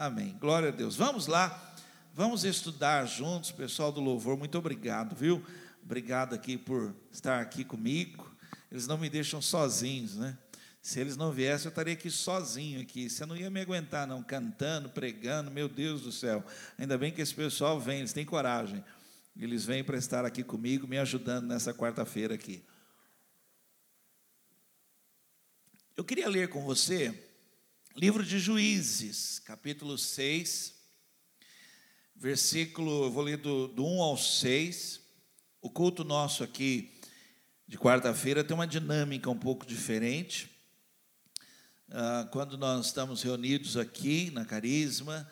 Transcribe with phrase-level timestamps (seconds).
[0.00, 0.34] Amém.
[0.40, 0.96] Glória a Deus.
[0.96, 1.74] Vamos lá,
[2.14, 4.34] vamos estudar juntos, pessoal do louvor.
[4.34, 5.44] Muito obrigado, viu?
[5.84, 8.34] Obrigado aqui por estar aqui comigo.
[8.72, 10.38] Eles não me deixam sozinhos, né?
[10.80, 13.10] Se eles não viessem, eu estaria aqui sozinho aqui.
[13.10, 16.42] Você não ia me aguentar, não, cantando, pregando, meu Deus do céu.
[16.78, 18.82] Ainda bem que esse pessoal vem, eles têm coragem.
[19.38, 22.64] Eles vêm para estar aqui comigo, me ajudando nessa quarta-feira aqui.
[25.94, 27.29] Eu queria ler com você
[28.00, 30.74] livro de Juízes, capítulo 6,
[32.16, 35.02] versículo, eu vou ler do, do 1 ao 6.
[35.60, 36.98] O culto nosso aqui
[37.68, 40.50] de quarta-feira tem uma dinâmica um pouco diferente.
[41.90, 45.30] Ah, quando nós estamos reunidos aqui na Carisma,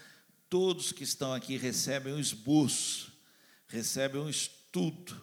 [0.50, 3.10] todos que estão aqui recebem um esboço,
[3.66, 5.18] recebem um estudo.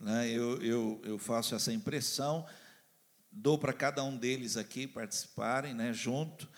[0.00, 0.28] Né?
[0.28, 2.44] Eu, eu, eu faço essa impressão,
[3.30, 6.48] dou para cada um deles aqui participarem né, junto,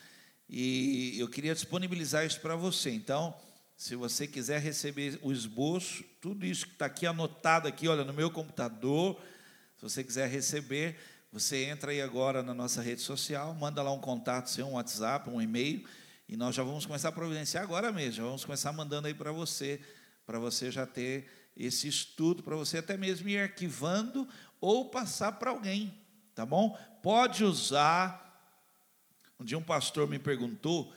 [0.49, 2.91] e eu queria disponibilizar isso para você.
[2.91, 3.35] Então,
[3.77, 8.13] se você quiser receber o esboço, tudo isso que está aqui anotado aqui, olha, no
[8.13, 9.21] meu computador,
[9.77, 10.97] se você quiser receber,
[11.31, 15.29] você entra aí agora na nossa rede social, manda lá um contato seu, um WhatsApp,
[15.29, 15.87] um e-mail,
[16.29, 19.31] e nós já vamos começar a providenciar agora mesmo, já vamos começar mandando aí para
[19.33, 19.81] você,
[20.25, 24.27] para você já ter esse estudo, para você até mesmo ir arquivando
[24.61, 25.93] ou passar para alguém,
[26.35, 26.79] tá bom?
[27.03, 28.26] Pode usar.
[29.39, 30.93] Um dia um pastor me perguntou,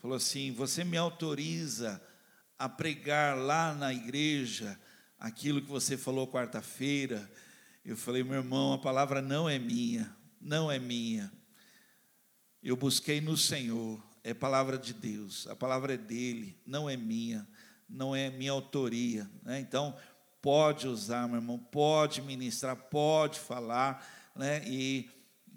[0.00, 2.00] falou assim: Você me autoriza
[2.58, 4.78] a pregar lá na igreja
[5.18, 7.30] aquilo que você falou quarta-feira?
[7.84, 11.32] Eu falei, meu irmão, a palavra não é minha, não é minha.
[12.60, 17.46] Eu busquei no Senhor, é palavra de Deus, a palavra é dele, não é minha,
[17.88, 19.30] não é minha autoria.
[19.44, 19.60] Né?
[19.60, 19.96] Então,
[20.42, 24.04] pode usar, meu irmão, pode ministrar, pode falar,
[24.34, 24.66] né?
[24.66, 25.08] e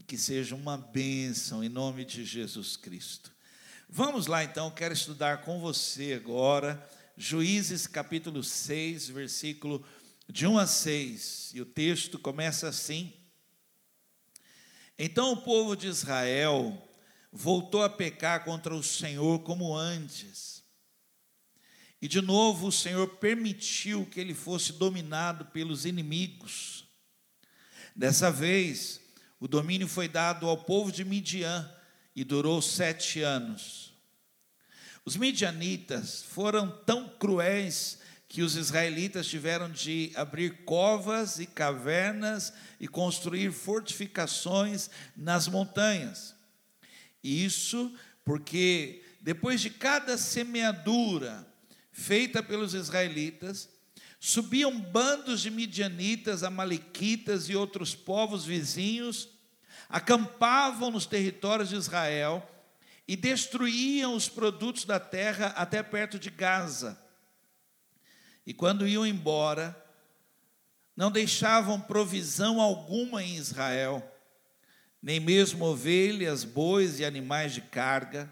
[0.09, 3.31] que seja uma bênção em nome de Jesus Cristo.
[3.87, 6.83] Vamos lá então, quero estudar com você agora,
[7.15, 9.85] Juízes capítulo 6, versículo
[10.27, 13.13] de 1 a 6, e o texto começa assim:
[14.97, 16.75] Então o povo de Israel
[17.31, 20.63] voltou a pecar contra o Senhor como antes.
[22.01, 26.83] E de novo o Senhor permitiu que ele fosse dominado pelos inimigos.
[27.95, 28.98] Dessa vez,
[29.39, 31.69] o domínio foi dado ao povo de Midian
[32.15, 33.93] e durou sete anos.
[35.05, 42.87] Os midianitas foram tão cruéis que os israelitas tiveram de abrir covas e cavernas e
[42.87, 46.35] construir fortificações nas montanhas.
[47.23, 47.91] Isso
[48.23, 51.47] porque depois de cada semeadura
[51.91, 53.69] feita pelos israelitas,
[54.19, 59.29] subiam bandos de midianitas, amalequitas e outros povos vizinhos,
[59.87, 62.47] acampavam nos territórios de Israel
[63.07, 67.01] e destruíam os produtos da terra até perto de Gaza.
[68.45, 69.75] E quando iam embora,
[70.95, 74.03] não deixavam provisão alguma em Israel,
[75.01, 78.31] nem mesmo ovelhas, bois e animais de carga,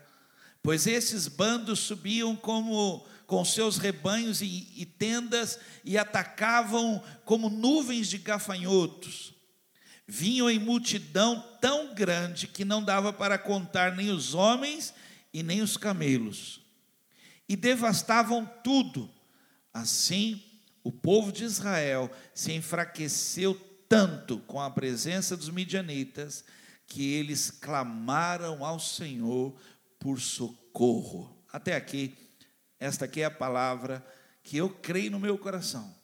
[0.68, 8.10] pois esses bandos subiam como com seus rebanhos e, e tendas e atacavam como nuvens
[8.10, 9.34] de gafanhotos.
[10.06, 14.94] Vinham em multidão tão grande que não dava para contar nem os homens
[15.34, 16.60] e nem os camelos.
[17.48, 19.10] E devastavam tudo
[19.74, 20.42] Assim,
[20.84, 23.54] o povo de Israel se enfraqueceu
[23.88, 26.44] tanto com a presença dos midianitas
[26.88, 29.56] que eles clamaram ao Senhor
[30.00, 31.44] por socorro.
[31.52, 32.18] Até aqui,
[32.80, 34.06] esta aqui é a palavra
[34.44, 35.96] que eu creio no meu coração.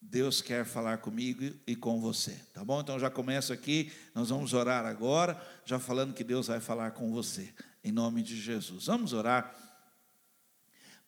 [0.00, 2.80] Deus quer falar comigo e com você, tá bom?
[2.80, 7.10] Então já começo aqui, nós vamos orar agora, já falando que Deus vai falar com
[7.10, 7.52] você,
[7.82, 8.86] em nome de Jesus.
[8.86, 9.54] Vamos orar.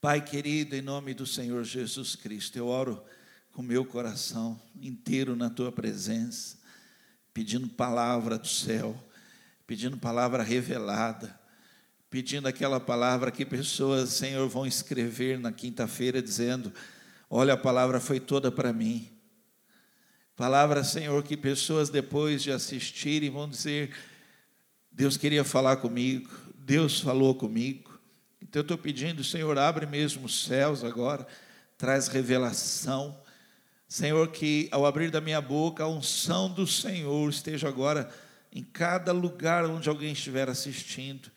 [0.00, 3.04] Pai querido, em nome do Senhor Jesus Cristo, eu oro
[3.52, 6.58] com meu coração inteiro na tua presença,
[7.32, 8.96] pedindo palavra do céu,
[9.66, 11.38] pedindo palavra revelada,
[12.08, 16.72] pedindo aquela palavra que pessoas, Senhor, vão escrever na quinta-feira dizendo:
[17.28, 19.10] Olha, a palavra foi toda para mim.
[20.36, 23.94] Palavra, Senhor, que pessoas depois de assistirem vão dizer:
[24.90, 27.98] Deus queria falar comigo, Deus falou comigo.
[28.40, 31.26] Então eu estou pedindo, Senhor, abre mesmo os céus agora,
[31.76, 33.18] traz revelação.
[33.88, 38.10] Senhor, que ao abrir da minha boca, a unção do Senhor esteja agora
[38.52, 41.30] em cada lugar onde alguém estiver assistindo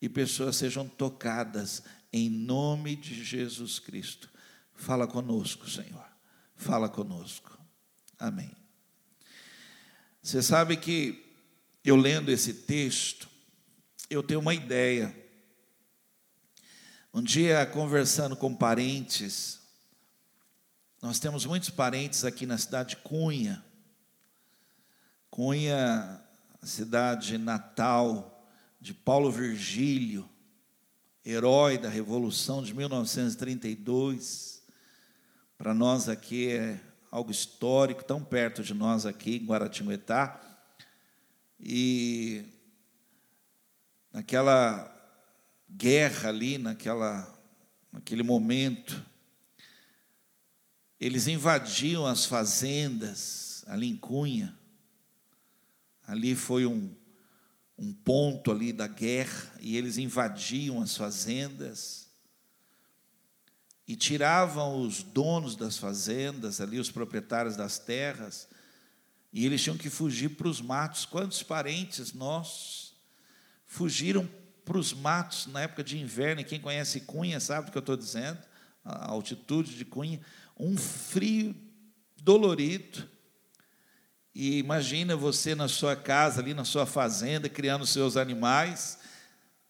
[0.00, 1.82] e pessoas sejam tocadas
[2.12, 4.30] em nome de Jesus Cristo.
[4.74, 6.06] Fala conosco, Senhor.
[6.54, 7.58] Fala conosco.
[8.18, 8.50] Amém.
[10.22, 11.24] Você sabe que
[11.84, 13.28] eu lendo esse texto,
[14.10, 15.14] eu tenho uma ideia
[17.16, 19.58] Um dia, conversando com parentes,
[21.00, 23.64] nós temos muitos parentes aqui na cidade de Cunha.
[25.30, 26.22] Cunha,
[26.62, 28.35] cidade natal
[28.86, 30.30] de Paulo Virgílio,
[31.24, 34.62] herói da Revolução de 1932.
[35.58, 36.80] Para nós aqui é
[37.10, 40.40] algo histórico, tão perto de nós aqui em Guaratinguetá.
[41.58, 42.44] E
[44.12, 44.88] naquela
[45.68, 47.36] guerra ali, naquela,
[47.90, 49.04] naquele momento,
[51.00, 54.56] eles invadiam as fazendas ali em Cunha.
[56.06, 56.94] Ali foi um,
[57.78, 62.06] um ponto ali da guerra e eles invadiam as fazendas
[63.86, 68.48] e tiravam os donos das fazendas, ali os proprietários das terras,
[69.32, 71.04] e eles tinham que fugir para os matos.
[71.04, 72.94] Quantos parentes nossos
[73.66, 74.28] fugiram
[74.64, 77.80] para os matos na época de inverno, e quem conhece Cunha sabe o que eu
[77.80, 78.38] estou dizendo,
[78.84, 80.20] a altitude de Cunha,
[80.58, 81.54] um frio
[82.16, 83.08] dolorido.
[84.38, 88.98] E imagina você na sua casa, ali na sua fazenda, criando seus animais,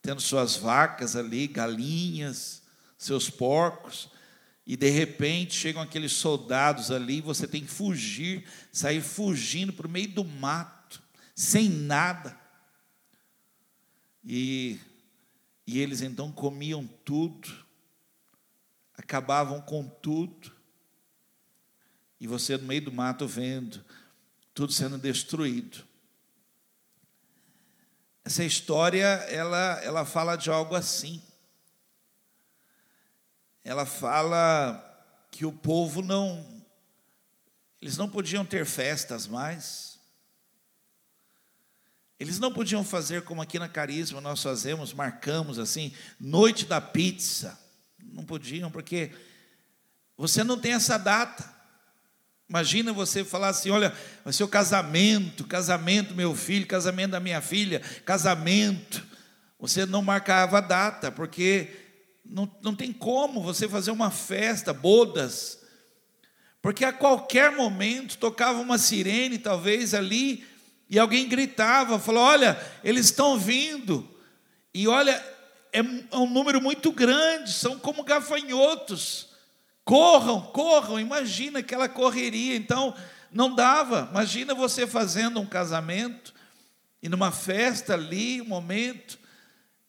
[0.03, 2.65] tendo suas vacas ali, galinhas,
[2.99, 4.11] seus porcos,
[4.67, 9.91] e de repente chegam aqueles soldados ali, você tem que fugir, sair fugindo para o
[9.91, 11.01] meio do mato,
[11.33, 12.37] sem nada.
[14.25, 14.81] E,
[15.65, 17.55] e eles então comiam tudo,
[18.99, 20.51] acabavam com tudo,
[22.19, 23.85] e você no meio do mato vendo
[24.57, 25.85] tudo sendo destruído.
[28.25, 31.23] Essa história, ela, ela fala de algo assim.
[33.63, 34.83] Ela fala
[35.31, 36.65] que o povo não,
[37.83, 40.01] eles não podiam ter festas mais,
[42.19, 47.61] eles não podiam fazer como aqui na Carisma nós fazemos, marcamos assim, noite da pizza.
[48.03, 49.15] Não podiam, porque
[50.17, 51.56] você não tem essa data.
[52.49, 53.93] Imagina você falar assim: olha,
[54.25, 59.05] o casamento, casamento meu filho, casamento da minha filha, casamento.
[59.59, 61.69] Você não marcava a data, porque
[62.25, 65.61] não, não tem como você fazer uma festa, bodas,
[66.63, 70.45] porque a qualquer momento tocava uma sirene, talvez ali,
[70.89, 74.09] e alguém gritava, falou: Olha, eles estão vindo.
[74.73, 75.13] E olha,
[75.73, 79.36] é, é um número muito grande, são como gafanhotos.
[79.87, 80.99] Corram, corram.
[80.99, 82.57] Imagina aquela correria.
[82.57, 82.95] Então,
[83.31, 84.09] não dava.
[84.11, 86.35] Imagina você fazendo um casamento
[87.01, 89.17] e numa festa ali, um momento,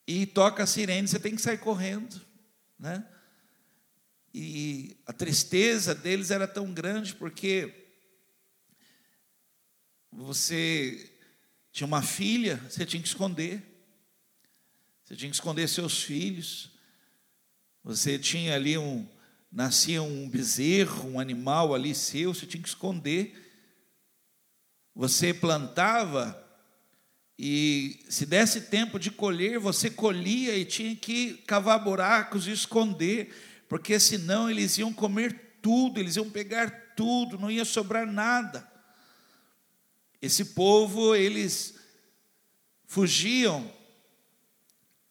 [0.06, 2.22] e toca a sirene, você tem que sair correndo,
[2.78, 3.04] né?
[4.32, 7.74] E a tristeza deles era tão grande porque
[10.12, 11.12] você
[11.72, 13.64] tinha uma filha, você tinha que esconder.
[15.04, 16.70] Você tinha que esconder seus filhos.
[17.84, 19.08] Você tinha ali um
[19.52, 23.36] nascia um bezerro, um animal ali seu, você tinha que esconder.
[24.94, 26.44] Você plantava
[27.40, 33.64] e se desse tempo de colher, você colhia e tinha que cavar buracos e esconder,
[33.70, 38.68] porque senão eles iam comer tudo, eles iam pegar tudo, não ia sobrar nada.
[40.20, 41.76] Esse povo, eles
[42.88, 43.72] fugiam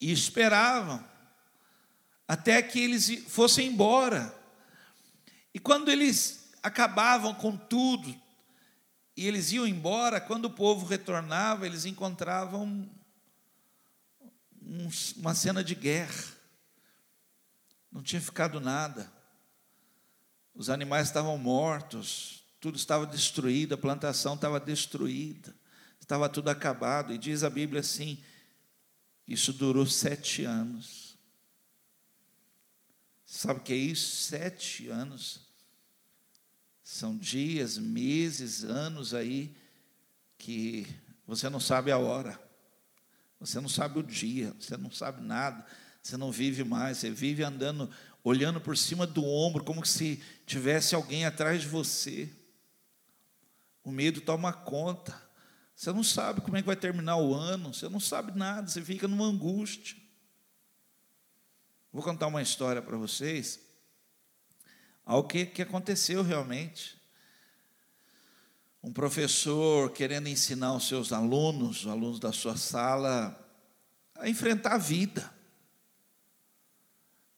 [0.01, 1.01] e esperavam
[2.27, 4.35] até que eles fossem embora.
[5.53, 8.13] E quando eles acabavam com tudo
[9.15, 12.87] e eles iam embora, quando o povo retornava, eles encontravam
[15.15, 16.35] uma cena de guerra.
[17.91, 19.11] Não tinha ficado nada.
[20.53, 25.55] Os animais estavam mortos, tudo estava destruído, a plantação estava destruída,
[25.99, 27.13] estava tudo acabado.
[27.13, 28.21] E diz a Bíblia assim:
[29.27, 31.06] isso durou sete anos.
[33.27, 34.23] Sabe o que é isso?
[34.23, 35.41] Sete anos.
[36.81, 39.53] São dias, meses, anos aí
[40.37, 40.87] que
[41.27, 42.39] você não sabe a hora,
[43.37, 45.65] você não sabe o dia, você não sabe nada,
[46.01, 47.91] você não vive mais, você vive andando,
[48.23, 52.29] olhando por cima do ombro, como se tivesse alguém atrás de você.
[53.83, 55.21] O medo toma conta.
[55.75, 58.81] Você não sabe como é que vai terminar o ano, você não sabe nada, você
[58.81, 60.06] fica numa angústia.
[61.97, 63.59] Vou contar uma história para vocês,
[65.03, 66.95] algo que, que aconteceu realmente.
[68.83, 73.35] Um professor querendo ensinar os seus alunos, os alunos da sua sala,
[74.13, 75.27] a enfrentar a vida,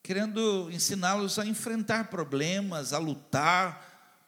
[0.03, 4.19] querendo ensiná-los a enfrentar problemas, a lutar.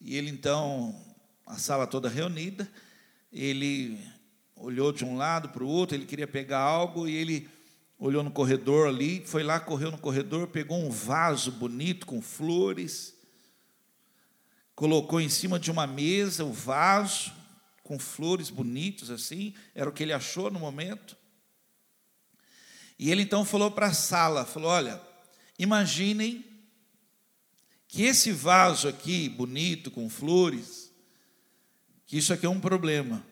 [0.00, 0.98] E ele então
[1.44, 2.66] a sala toda reunida.
[3.30, 4.02] Ele
[4.56, 7.59] olhou de um lado para o outro, ele queria pegar algo e ele
[8.00, 13.14] olhou no corredor ali, foi lá, correu no corredor, pegou um vaso bonito com flores,
[14.74, 17.30] colocou em cima de uma mesa o vaso
[17.84, 21.14] com flores bonitos assim, era o que ele achou no momento.
[22.98, 25.00] E ele então falou para a sala, falou: "Olha,
[25.58, 26.44] imaginem
[27.86, 30.90] que esse vaso aqui bonito com flores,
[32.06, 33.26] que isso aqui é um problema.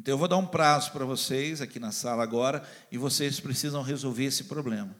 [0.00, 3.82] Então eu vou dar um prazo para vocês aqui na sala agora e vocês precisam
[3.82, 4.96] resolver esse problema.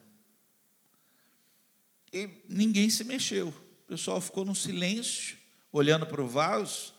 [2.13, 3.49] E ninguém se mexeu.
[3.49, 5.39] O pessoal ficou no silêncio,
[5.73, 6.93] olhando para o vaso.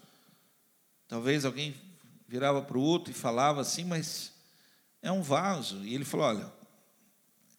[1.07, 1.75] Talvez alguém
[2.27, 4.33] virava para o outro e falava assim, mas
[4.99, 5.85] é um vaso.
[5.85, 6.51] E ele falou: olha,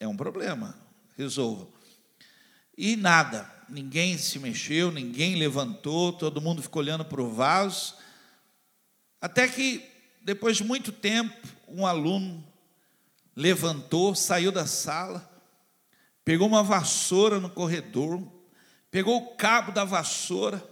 [0.01, 0.77] é um problema,
[1.17, 1.69] resolva.
[2.77, 7.95] E nada, ninguém se mexeu, ninguém levantou, todo mundo ficou olhando para o vaso.
[9.21, 9.92] Até que
[10.25, 11.35] depois de muito tempo,
[11.69, 12.45] um aluno
[13.35, 15.29] levantou, saiu da sala,
[16.25, 18.23] pegou uma vassoura no corredor,
[18.91, 20.63] pegou o cabo da vassoura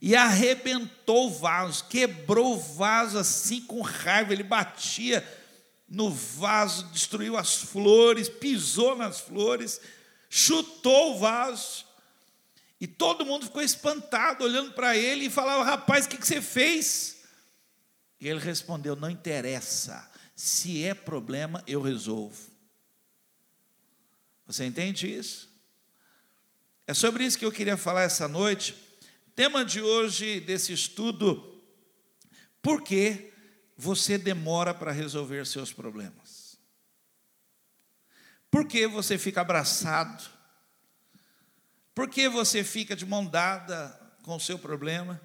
[0.00, 5.26] e arrebentou o vaso, quebrou o vaso assim com raiva, ele batia
[5.88, 9.80] no vaso, destruiu as flores, pisou nas flores,
[10.30, 11.84] chutou o vaso.
[12.80, 16.40] E todo mundo ficou espantado, olhando para ele e falava: Rapaz, o que, que você
[16.40, 17.19] fez?
[18.20, 22.50] E ele respondeu: Não interessa, se é problema, eu resolvo.
[24.46, 25.48] Você entende isso?
[26.86, 28.74] É sobre isso que eu queria falar essa noite.
[29.34, 31.62] Tema de hoje desse estudo:
[32.60, 33.32] Por que
[33.76, 36.58] você demora para resolver seus problemas?
[38.50, 40.28] Por que você fica abraçado?
[41.94, 45.20] Por que você fica de mão dada com o seu problema?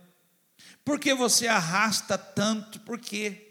[0.86, 2.80] Por que você arrasta tanto?
[2.82, 3.42] Por quê?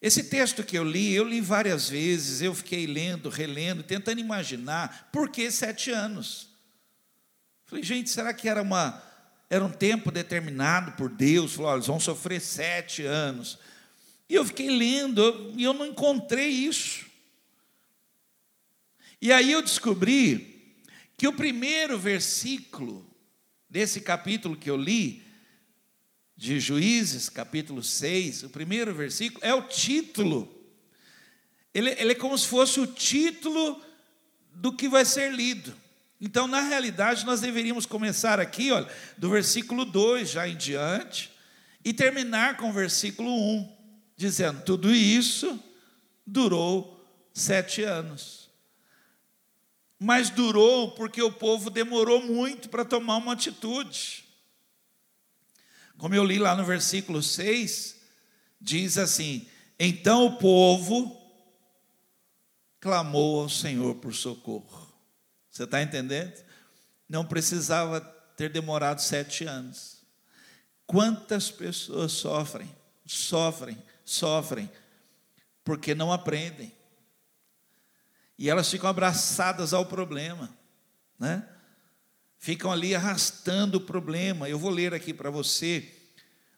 [0.00, 5.08] Esse texto que eu li, eu li várias vezes, eu fiquei lendo, relendo, tentando imaginar
[5.10, 6.50] por que sete anos.
[7.64, 9.02] Falei, gente, será que era, uma,
[9.50, 11.54] era um tempo determinado por Deus?
[11.54, 13.58] Falou, eles vão sofrer sete anos.
[14.28, 17.06] E eu fiquei lendo e eu não encontrei isso.
[19.20, 20.76] E aí eu descobri
[21.16, 23.04] que o primeiro versículo
[23.68, 25.27] desse capítulo que eu li
[26.38, 30.48] de Juízes, capítulo 6, o primeiro versículo, é o título.
[31.74, 33.82] Ele, ele é como se fosse o título
[34.54, 35.74] do que vai ser lido.
[36.20, 41.32] Então, na realidade, nós deveríamos começar aqui, olha, do versículo 2 já em diante,
[41.84, 43.76] e terminar com o versículo 1,
[44.16, 45.58] dizendo: tudo isso
[46.24, 47.04] durou
[47.34, 48.48] sete anos.
[49.98, 54.27] Mas durou porque o povo demorou muito para tomar uma atitude.
[55.98, 57.96] Como eu li lá no versículo 6,
[58.60, 61.20] diz assim: Então o povo
[62.80, 64.88] clamou ao Senhor por socorro.
[65.50, 66.32] Você está entendendo?
[67.08, 68.00] Não precisava
[68.36, 69.98] ter demorado sete anos.
[70.86, 72.72] Quantas pessoas sofrem,
[73.04, 74.70] sofrem, sofrem,
[75.64, 76.72] porque não aprendem.
[78.38, 80.48] E elas ficam abraçadas ao problema,
[81.18, 81.46] né?
[82.38, 84.48] Ficam ali arrastando o problema.
[84.48, 85.84] Eu vou ler aqui para você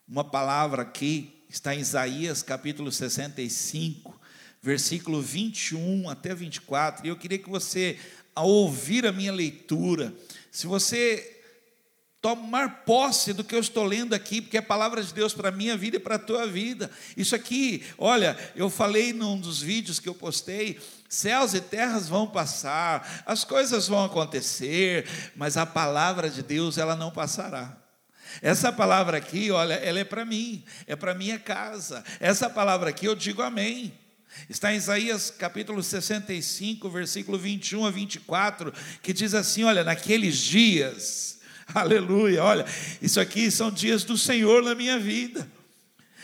[0.07, 4.21] uma palavra aqui, está em Isaías capítulo 65,
[4.63, 7.07] versículo 21 até 24.
[7.07, 7.99] E eu queria que você,
[8.35, 10.15] ao ouvir a minha leitura,
[10.51, 11.40] se você
[12.21, 15.49] tomar posse do que eu estou lendo aqui, porque é a palavra de Deus para
[15.49, 16.91] a minha vida e para a tua vida.
[17.17, 22.27] Isso aqui, olha, eu falei num dos vídeos que eu postei, céus e terras vão
[22.27, 27.77] passar, as coisas vão acontecer, mas a palavra de Deus ela não passará.
[28.43, 32.05] Essa palavra aqui, olha, ela é para mim, é para minha casa.
[32.21, 33.93] Essa palavra aqui eu digo amém.
[34.49, 38.73] Está em Isaías capítulo 65, versículo 21 a 24,
[39.03, 41.40] que diz assim: Olha, naqueles dias,
[41.75, 42.43] Aleluia.
[42.43, 42.65] Olha,
[43.01, 45.49] isso aqui são dias do Senhor na minha vida.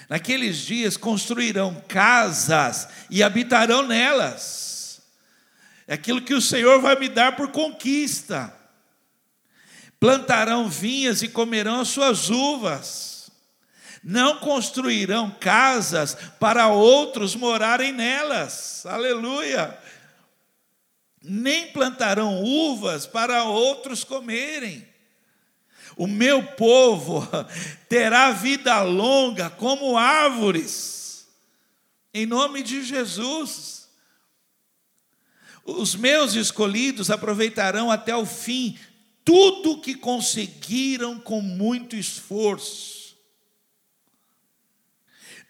[0.08, 5.02] Naqueles dias construirão casas e habitarão nelas.
[5.86, 8.52] É aquilo que o Senhor vai me dar por conquista.
[9.98, 13.30] Plantarão vinhas e comerão as suas uvas.
[14.02, 18.86] Não construirão casas para outros morarem nelas.
[18.86, 19.76] Aleluia.
[21.20, 24.86] Nem plantarão uvas para outros comerem
[25.96, 27.26] o meu povo
[27.88, 31.26] terá vida longa como árvores,
[32.12, 33.88] em nome de Jesus.
[35.64, 38.78] Os meus escolhidos aproveitarão até o fim
[39.24, 43.16] tudo que conseguiram com muito esforço.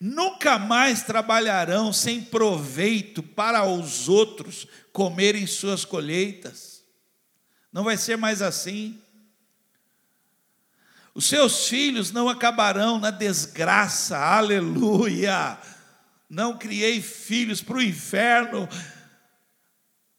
[0.00, 6.82] nunca mais trabalharão sem proveito para os outros comerem suas colheitas.
[7.72, 8.98] Não vai ser mais assim.
[11.16, 15.58] Os seus filhos não acabarão na desgraça, aleluia.
[16.28, 18.68] Não criei filhos para o inferno,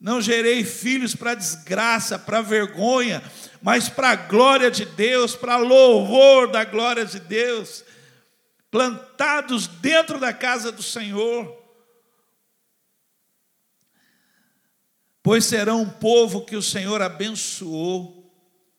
[0.00, 3.22] não gerei filhos para desgraça, para vergonha,
[3.62, 7.84] mas para a glória de Deus, para louvor da glória de Deus,
[8.68, 11.56] plantados dentro da casa do Senhor.
[15.22, 18.17] Pois serão um povo que o Senhor abençoou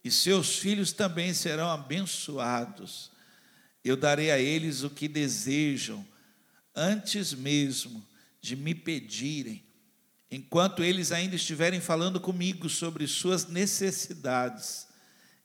[0.03, 3.12] e seus filhos também serão abençoados.
[3.84, 6.06] Eu darei a eles o que desejam,
[6.75, 8.06] antes mesmo
[8.41, 9.63] de me pedirem,
[10.32, 14.88] enquanto eles ainda estiverem falando comigo sobre suas necessidades,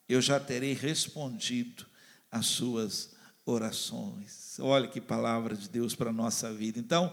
[0.09, 1.87] eu já terei respondido
[2.31, 4.59] às suas orações.
[4.61, 6.79] Olha que palavra de Deus para a nossa vida.
[6.79, 7.13] Então,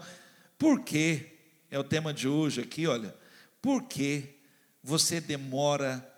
[0.58, 1.26] por que,
[1.70, 3.14] é o tema de hoje aqui, olha,
[3.60, 4.38] por que
[4.82, 6.11] você demora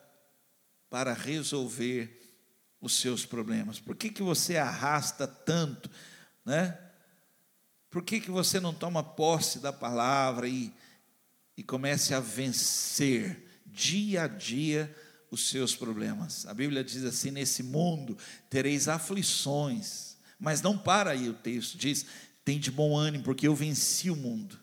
[0.91, 2.21] para resolver
[2.81, 3.81] os seus problemas?
[3.81, 5.91] Por que, que você arrasta tanto,
[6.45, 6.79] né?
[7.91, 10.73] Por que, que você não toma posse da palavra e,
[11.57, 14.95] e comece a vencer dia a dia
[15.31, 16.45] os seus problemas?
[16.47, 18.19] A Bíblia diz assim: nesse mundo
[18.50, 22.05] tereis aflições, mas não para aí o texto, diz:
[22.45, 24.59] tem de bom ânimo, porque eu venci o mundo.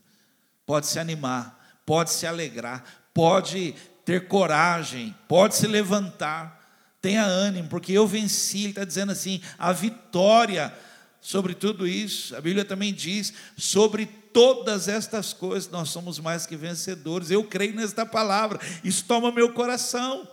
[0.65, 3.73] Pode se animar, pode se alegrar, pode
[4.11, 6.59] ter coragem, pode se levantar,
[7.01, 8.59] tenha ânimo, porque eu venci.
[8.59, 10.73] Ele está dizendo assim: a vitória
[11.21, 12.35] sobre tudo isso.
[12.35, 17.31] A Bíblia também diz: sobre todas estas coisas nós somos mais que vencedores.
[17.31, 20.27] Eu creio nesta palavra, isso toma meu coração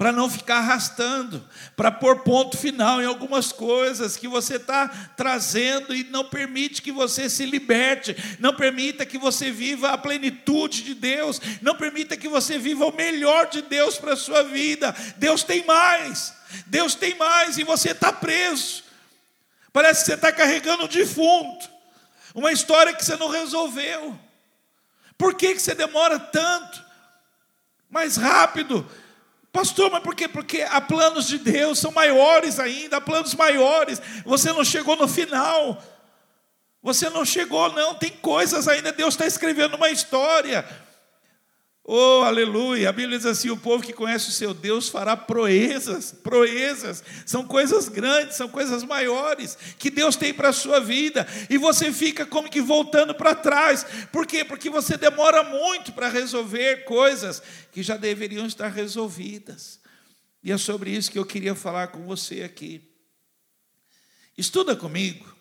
[0.00, 5.94] para não ficar arrastando, para pôr ponto final em algumas coisas que você está trazendo
[5.94, 10.94] e não permite que você se liberte, não permita que você viva a plenitude de
[10.94, 14.96] Deus, não permita que você viva o melhor de Deus para a sua vida.
[15.18, 16.32] Deus tem mais,
[16.64, 18.82] Deus tem mais e você está preso.
[19.70, 21.68] Parece que você está carregando um defunto,
[22.34, 24.18] uma história que você não resolveu.
[25.18, 26.82] Por que, que você demora tanto?
[27.90, 28.90] Mais rápido,
[29.52, 30.28] Pastor, mas por quê?
[30.28, 34.00] Porque há planos de Deus, são maiores ainda, há planos maiores.
[34.24, 35.82] Você não chegou no final.
[36.82, 37.94] Você não chegou, não.
[37.94, 38.92] Tem coisas ainda.
[38.92, 40.64] Deus está escrevendo uma história.
[41.92, 42.88] Oh, aleluia!
[42.88, 47.44] A Bíblia diz assim: o povo que conhece o seu Deus fará proezas, proezas, são
[47.44, 52.24] coisas grandes, são coisas maiores que Deus tem para a sua vida, e você fica
[52.24, 54.44] como que voltando para trás, por quê?
[54.44, 59.80] Porque você demora muito para resolver coisas que já deveriam estar resolvidas,
[60.44, 62.88] e é sobre isso que eu queria falar com você aqui.
[64.38, 65.34] Estuda comigo,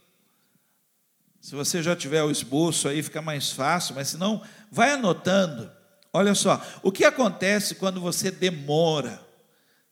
[1.39, 5.77] se você já tiver o esboço aí, fica mais fácil, mas se não, vai anotando.
[6.12, 9.22] Olha só, o que acontece quando você demora,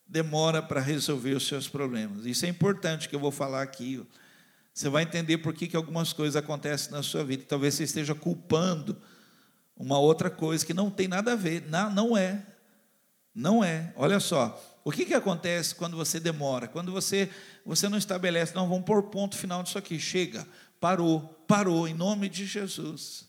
[0.07, 2.25] demora para resolver os seus problemas?
[2.25, 4.03] Isso é importante que eu vou falar aqui.
[4.73, 7.43] Você vai entender por que, que algumas coisas acontecem na sua vida.
[7.47, 8.99] Talvez você esteja culpando
[9.75, 11.67] uma outra coisa que não tem nada a ver.
[11.67, 12.43] Não, não é.
[13.33, 13.93] Não é.
[13.95, 14.59] Olha só.
[14.83, 16.67] O que, que acontece quando você demora?
[16.67, 17.29] Quando você,
[17.65, 19.99] você não estabelece, não, vamos pôr ponto final disso aqui.
[19.99, 20.47] Chega,
[20.79, 23.26] parou, parou, em nome de Jesus.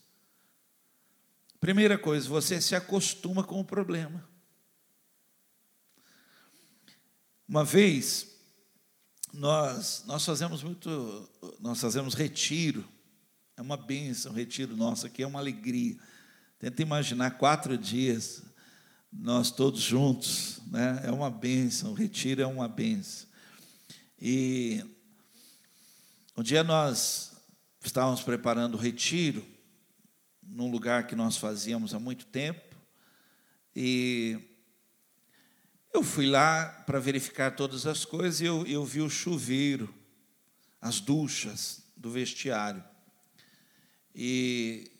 [1.60, 4.28] Primeira coisa, você se acostuma com o problema.
[7.48, 8.36] Uma vez,
[9.32, 11.28] nós, nós fazemos muito,
[11.60, 12.86] nós fazemos retiro,
[13.56, 15.98] é uma bênção, retiro nosso aqui, é uma alegria.
[16.58, 18.42] Tenta imaginar quatro dias,
[19.12, 21.00] nós todos juntos, né?
[21.04, 23.26] é uma bênção, retiro é uma bênção.
[24.20, 24.84] E
[26.36, 27.32] um dia nós
[27.82, 29.44] estávamos preparando o retiro,
[30.58, 32.74] num lugar que nós fazíamos há muito tempo.
[33.76, 34.36] E
[35.94, 39.94] eu fui lá para verificar todas as coisas e eu, eu vi o chuveiro,
[40.80, 42.82] as duchas do vestiário.
[44.12, 44.90] E,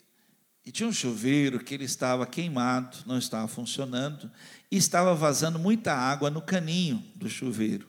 [0.64, 4.30] e tinha um chuveiro que ele estava queimado, não estava funcionando,
[4.70, 7.88] e estava vazando muita água no caninho do chuveiro.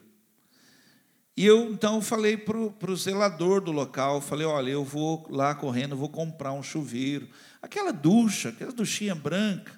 [1.40, 5.96] E eu então falei para o zelador do local, falei, olha, eu vou lá correndo,
[5.96, 7.30] vou comprar um chuveiro.
[7.62, 9.72] Aquela ducha, aquela duchinha branca,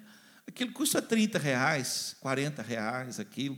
[0.45, 3.57] aquilo custa 30 reais, 40 reais aquilo.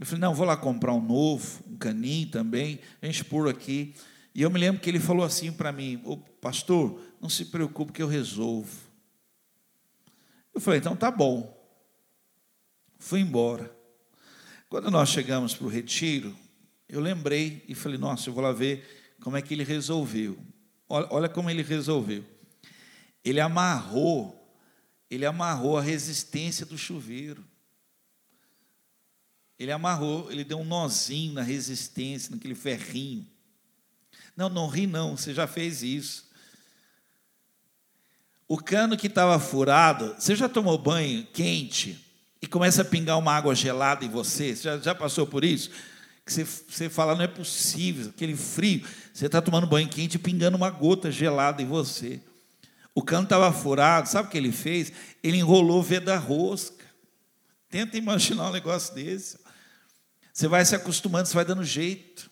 [0.00, 3.94] Eu falei, não, vou lá comprar um novo, um caninho também, a gente pôr aqui.
[4.34, 7.92] E eu me lembro que ele falou assim para mim, ô pastor, não se preocupe
[7.92, 8.76] que eu resolvo.
[10.52, 11.56] Eu falei, então tá bom.
[12.98, 13.72] Fui embora.
[14.68, 16.41] Quando nós chegamos para o retiro,
[16.92, 20.38] eu lembrei e falei, nossa, eu vou lá ver como é que ele resolveu.
[20.86, 22.22] Olha, olha como ele resolveu.
[23.24, 24.54] Ele amarrou,
[25.10, 27.42] ele amarrou a resistência do chuveiro.
[29.58, 33.26] Ele amarrou, ele deu um nozinho na resistência, naquele ferrinho.
[34.36, 36.30] Não, não ri não, você já fez isso.
[38.46, 42.04] O cano que estava furado, você já tomou banho quente
[42.42, 44.54] e começa a pingar uma água gelada em você?
[44.54, 45.70] Você já, já passou por isso?
[46.24, 48.86] Que você, você fala, não é possível, aquele frio.
[49.12, 52.20] Você está tomando banho quente e pingando uma gota gelada em você.
[52.94, 54.92] O cano estava furado, sabe o que ele fez?
[55.22, 56.84] Ele enrolou o da rosca.
[57.68, 59.38] Tenta imaginar um negócio desse.
[60.32, 62.30] Você vai se acostumando, você vai dando jeito.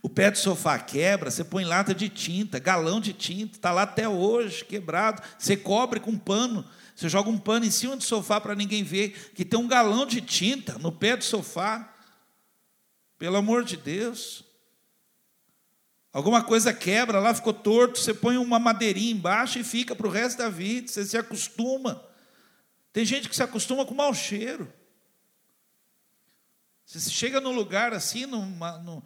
[0.00, 3.82] O pé do sofá quebra, você põe lata de tinta, galão de tinta, está lá
[3.82, 5.22] até hoje, quebrado.
[5.38, 9.32] Você cobre com pano, você joga um pano em cima do sofá para ninguém ver
[9.34, 11.94] que tem um galão de tinta no pé do sofá.
[13.18, 14.44] Pelo amor de Deus.
[16.12, 20.10] Alguma coisa quebra lá, ficou torto, você põe uma madeirinha embaixo e fica para o
[20.10, 22.02] resto da vida, você se acostuma.
[22.92, 24.72] Tem gente que se acostuma com mau cheiro.
[26.86, 29.02] Você chega num lugar assim, numa, num,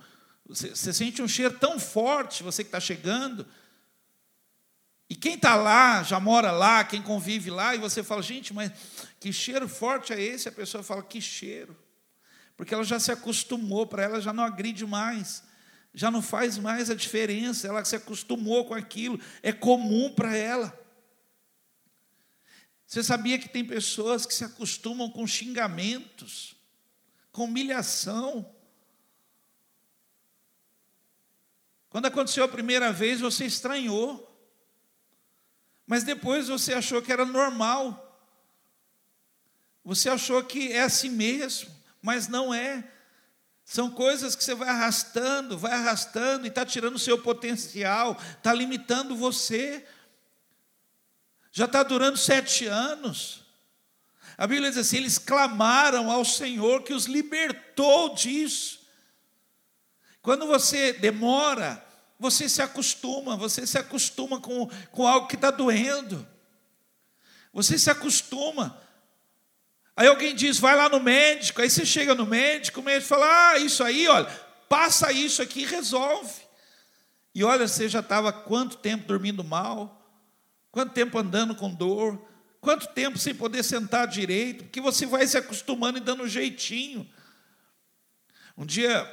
[0.46, 3.44] você, você, sente um cheiro tão forte, você que está chegando.
[5.10, 8.70] E quem está lá, já mora lá, quem convive lá, e você fala, gente, mas
[9.18, 10.48] que cheiro forte é esse?
[10.48, 11.76] A pessoa fala, que cheiro.
[12.62, 15.42] Porque ela já se acostumou, para ela já não agride mais,
[15.92, 20.72] já não faz mais a diferença, ela se acostumou com aquilo, é comum para ela.
[22.86, 26.54] Você sabia que tem pessoas que se acostumam com xingamentos?
[27.32, 28.48] com humilhação.
[31.88, 34.28] Quando aconteceu a primeira vez, você estranhou,
[35.86, 38.08] mas depois você achou que era normal.
[39.82, 42.84] Você achou que é assim mesmo, mas não é.
[43.64, 48.52] São coisas que você vai arrastando, vai arrastando e está tirando o seu potencial, está
[48.52, 49.86] limitando você.
[51.52, 53.44] Já está durando sete anos.
[54.36, 58.80] A Bíblia diz assim: eles clamaram ao Senhor que os libertou disso.
[60.20, 61.84] Quando você demora,
[62.18, 66.26] você se acostuma, você se acostuma com, com algo que está doendo.
[67.52, 68.80] Você se acostuma.
[69.96, 73.50] Aí alguém diz, vai lá no médico, aí você chega no médico, o médico fala,
[73.50, 74.26] ah, isso aí, olha,
[74.68, 76.32] passa isso aqui e resolve.
[77.34, 80.02] E olha, você já estava quanto tempo dormindo mal,
[80.70, 82.18] quanto tempo andando com dor,
[82.62, 84.62] Quanto tempo sem poder sentar direito?
[84.62, 87.10] Porque você vai se acostumando e dando um jeitinho.
[88.56, 89.04] Um dia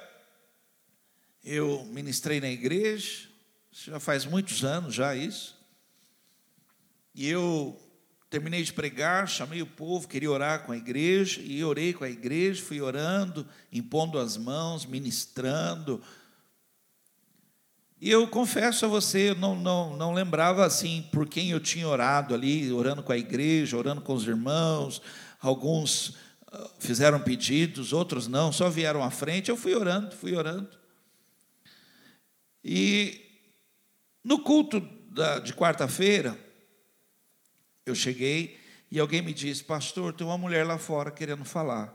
[1.44, 3.28] eu ministrei na igreja,
[3.72, 5.58] já faz muitos anos já isso.
[7.15, 7.76] E eu
[8.30, 12.10] terminei de pregar, chamei o povo, queria orar com a igreja, e orei com a
[12.10, 16.02] igreja, fui orando, impondo as mãos, ministrando,
[18.02, 21.86] e eu confesso a você, eu não, não, não lembrava assim por quem eu tinha
[21.86, 25.02] orado ali, orando com a igreja, orando com os irmãos.
[25.42, 26.15] Alguns
[26.50, 29.50] ah, fizeram pedidos, outros não, só vieram à frente.
[29.50, 30.70] Eu fui orando, fui orando.
[32.63, 33.20] E
[34.24, 36.39] no culto da, de quarta-feira,
[37.86, 38.60] eu cheguei
[38.92, 41.94] e alguém me disse: Pastor, tem uma mulher lá fora querendo falar.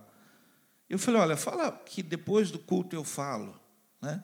[0.89, 3.59] Eu falei: Olha, fala que depois do culto eu falo.
[4.01, 4.23] Né?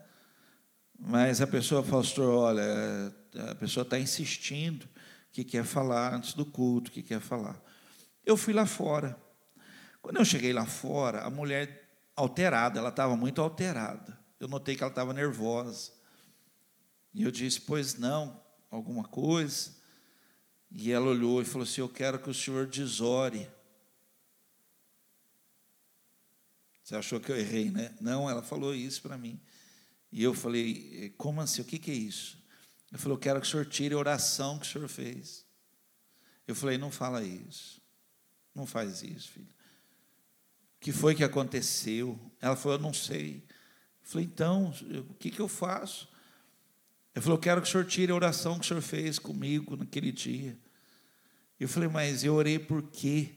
[0.99, 3.15] Mas a pessoa, pastor, olha,
[3.51, 4.87] a pessoa está insistindo
[5.33, 7.61] que quer falar antes do culto, que quer falar.
[8.25, 9.19] Eu fui lá fora.
[10.03, 14.19] Quando eu cheguei lá fora, a mulher alterada, ela estava muito alterada.
[14.39, 15.93] Eu notei que ela estava nervosa.
[17.15, 19.80] E eu disse, pois não, alguma coisa.
[20.71, 23.49] E ela olhou e falou assim: Eu quero que o senhor desore.
[26.83, 27.95] Você achou que eu errei, né?
[28.01, 29.41] Não, ela falou isso para mim.
[30.13, 31.63] E eu falei, eh, como assim?
[31.63, 32.37] O que, que é isso?
[32.91, 35.47] Ele falou, eu quero que o senhor tire a oração que o senhor fez.
[36.49, 37.81] Eu falei, não fala isso.
[38.53, 39.47] Não faz isso, filho.
[39.47, 42.19] O que foi que aconteceu?
[42.41, 43.45] Ela falou, eu não sei.
[44.03, 44.75] Eu falei, então,
[45.09, 46.09] o que, que eu faço?
[47.15, 49.77] Ele falou, eu quero que o senhor tire a oração que o senhor fez comigo
[49.77, 50.59] naquele dia.
[51.59, 53.35] Eu falei, mas eu orei por quê?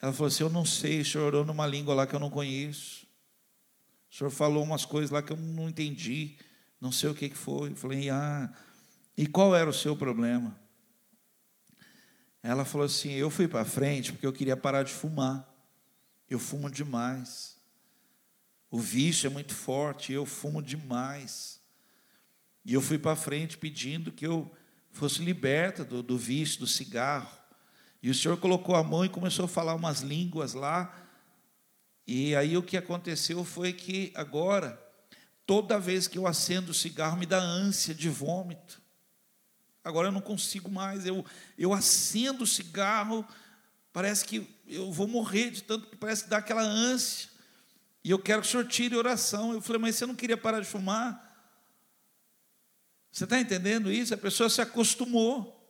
[0.00, 2.30] Ela falou assim, eu não sei, o senhor orou numa língua lá que eu não
[2.30, 3.06] conheço.
[4.10, 6.36] O senhor falou umas coisas lá que eu não entendi,
[6.80, 7.70] não sei o que foi.
[7.70, 8.52] Eu falei, ah,
[9.16, 10.60] e qual era o seu problema?
[12.42, 15.48] Ela falou assim: eu fui para frente porque eu queria parar de fumar.
[16.28, 17.56] Eu fumo demais.
[18.70, 21.61] O vício é muito forte, eu fumo demais.
[22.64, 24.50] E eu fui para frente pedindo que eu
[24.90, 27.30] fosse liberta do, do vício do cigarro.
[28.02, 30.94] E o Senhor colocou a mão e começou a falar umas línguas lá.
[32.06, 34.80] E aí o que aconteceu foi que agora
[35.46, 38.80] toda vez que eu acendo o cigarro me dá ânsia de vômito.
[39.84, 41.06] Agora eu não consigo mais.
[41.06, 41.24] Eu,
[41.58, 43.26] eu acendo o cigarro,
[43.92, 47.28] parece que eu vou morrer de tanto que parece que dá aquela ânsia.
[48.04, 49.52] E eu quero que o senhor tire oração.
[49.52, 51.31] Eu falei, mas você não queria parar de fumar?
[53.12, 54.14] Você está entendendo isso?
[54.14, 55.62] A pessoa se acostumou.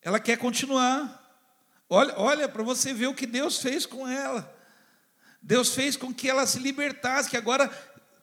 [0.00, 1.20] Ela quer continuar.
[1.90, 4.50] Olha, olha para você ver o que Deus fez com ela.
[5.42, 7.68] Deus fez com que ela se libertasse, que agora,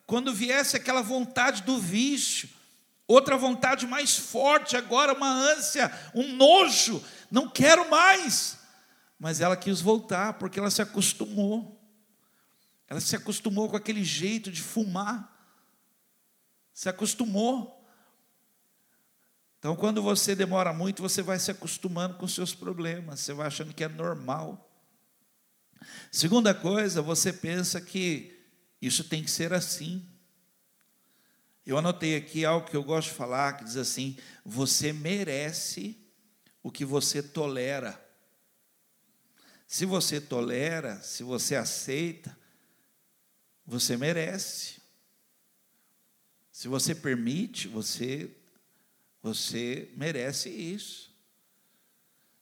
[0.08, 2.50] quando viesse aquela vontade do vício,
[3.08, 8.58] outra vontade mais forte, agora uma ânsia, um nojo, não quero mais.
[9.20, 11.80] Mas ela quis voltar, porque ela se acostumou.
[12.88, 15.38] Ela se acostumou com aquele jeito de fumar.
[16.80, 17.86] Se acostumou.
[19.58, 23.74] Então, quando você demora muito, você vai se acostumando com seus problemas, você vai achando
[23.74, 24.74] que é normal.
[26.10, 28.42] Segunda coisa, você pensa que
[28.82, 30.10] isso tem que ser assim.
[31.65, 36.00] Eu anotei aqui algo que eu gosto de falar, que diz assim: você merece
[36.63, 38.02] o que você tolera.
[39.68, 42.39] Se você tolera, se você aceita,
[43.65, 44.79] você merece.
[46.60, 48.30] Se você permite, você
[49.24, 51.10] você merece isso.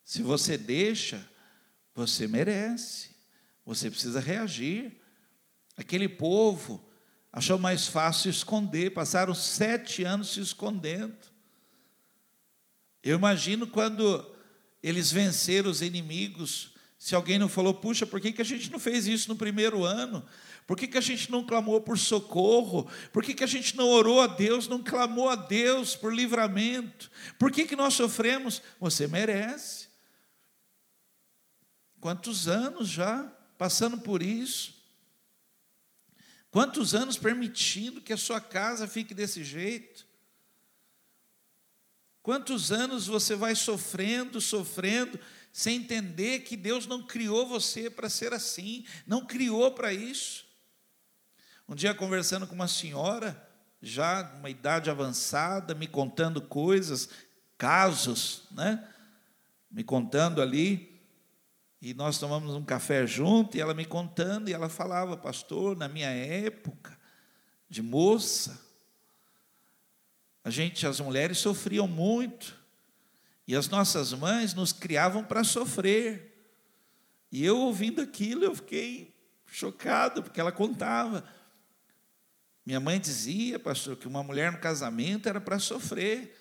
[0.04, 1.24] Se você deixa,
[1.94, 3.12] você merece.
[3.64, 5.00] Você precisa reagir.
[5.76, 6.84] Aquele povo
[7.32, 11.16] achou mais fácil esconder, passaram sete anos se escondendo.
[13.04, 14.36] Eu imagino quando
[14.82, 18.80] eles venceram os inimigos, se alguém não falou, puxa, por que, que a gente não
[18.80, 20.28] fez isso no primeiro ano?
[20.68, 22.92] Por que, que a gente não clamou por socorro?
[23.14, 27.10] Por que, que a gente não orou a Deus, não clamou a Deus por livramento?
[27.40, 28.62] Por que, que nós sofremos?
[28.78, 29.88] Você merece.
[32.02, 33.24] Quantos anos já
[33.58, 34.76] passando por isso?
[36.52, 40.06] Quantos anos permitindo que a sua casa fique desse jeito?
[42.22, 45.18] Quantos anos você vai sofrendo, sofrendo,
[45.54, 50.47] sem entender que Deus não criou você para ser assim, não criou para isso?
[51.70, 53.46] Um dia, conversando com uma senhora,
[53.82, 57.10] já uma idade avançada, me contando coisas,
[57.58, 58.88] casos, né?
[59.70, 60.98] Me contando ali,
[61.82, 65.90] e nós tomamos um café junto, e ela me contando, e ela falava, pastor, na
[65.90, 66.98] minha época
[67.70, 68.66] de moça,
[70.46, 72.58] a gente, as mulheres sofriam muito,
[73.46, 76.50] e as nossas mães nos criavam para sofrer.
[77.30, 79.14] E eu ouvindo aquilo, eu fiquei
[79.46, 81.24] chocado, porque ela contava.
[82.68, 86.38] Minha mãe dizia, pastor, que uma mulher no casamento era para sofrer,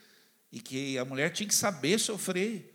[0.51, 2.75] e que a mulher tinha que saber sofrer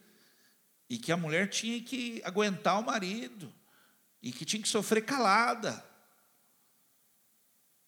[0.90, 3.54] e que a mulher tinha que aguentar o marido,
[4.22, 5.86] e que tinha que sofrer calada.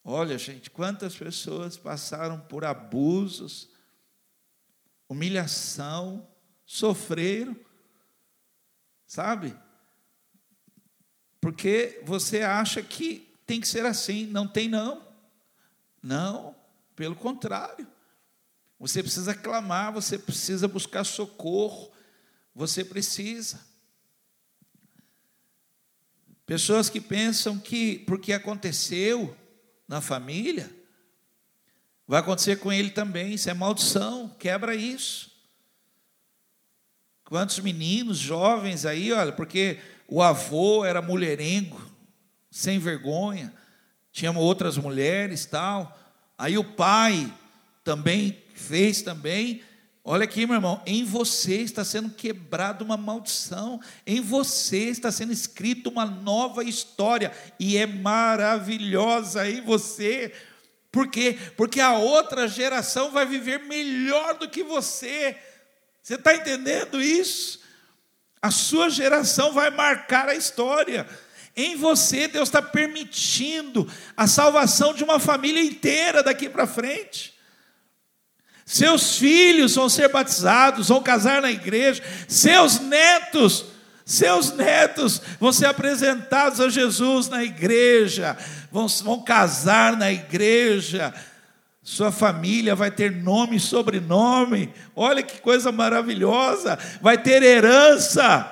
[0.03, 3.69] Olha, gente, quantas pessoas passaram por abusos,
[5.07, 6.29] humilhação,
[6.65, 7.57] sofreram,
[9.07, 9.57] sabe?
[11.39, 15.12] Porque você acha que tem que ser assim, não tem não.
[16.03, 16.53] Não,
[16.97, 17.87] pelo contrário.
[18.77, 21.89] Você precisa clamar, você precisa buscar socorro,
[22.53, 23.61] você precisa.
[26.45, 29.35] Pessoas que pensam que porque aconteceu
[29.87, 30.69] na família,
[32.05, 35.31] vai acontecer com ele também, isso é maldição, quebra isso.
[37.23, 41.81] Quantos meninos, jovens aí, olha, porque o avô era mulherengo,
[42.51, 43.53] sem vergonha,
[44.13, 45.99] tinha outras mulheres tal,
[46.37, 47.33] aí o pai
[47.83, 49.61] também fez também,
[50.05, 55.31] Olha aqui, meu irmão, em você está sendo quebrada uma maldição, em você está sendo
[55.31, 60.33] escrita uma nova história, e é maravilhosa em você.
[60.91, 61.39] Por quê?
[61.55, 65.37] Porque a outra geração vai viver melhor do que você.
[66.01, 67.61] Você está entendendo isso?
[68.41, 71.07] A sua geração vai marcar a história.
[71.55, 73.87] Em você, Deus está permitindo
[74.17, 77.33] a salvação de uma família inteira daqui para frente.
[78.65, 83.65] Seus filhos vão ser batizados, vão casar na igreja, seus netos,
[84.05, 88.37] seus netos vão ser apresentados a Jesus na igreja,
[88.71, 91.13] vão, vão casar na igreja,
[91.83, 98.49] sua família vai ter nome e sobrenome, olha que coisa maravilhosa, vai ter herança,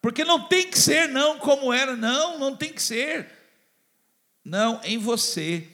[0.00, 3.30] porque não tem que ser não como era, não, não tem que ser,
[4.44, 5.68] não, em você,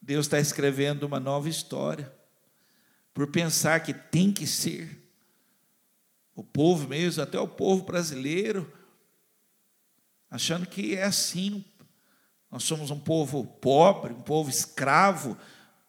[0.00, 2.14] Deus está escrevendo uma nova história
[3.12, 5.02] por pensar que tem que ser.
[6.34, 8.70] O povo mesmo, até o povo brasileiro,
[10.30, 11.64] achando que é assim,
[12.50, 15.36] Nós somos um povo pobre, um povo escravo.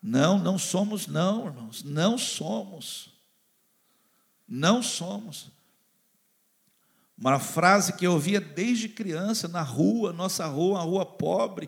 [0.01, 3.13] Não, não somos, não, irmãos, não somos.
[4.47, 5.51] Não somos.
[7.17, 11.67] Uma frase que eu ouvia desde criança na rua, nossa rua, uma rua pobre.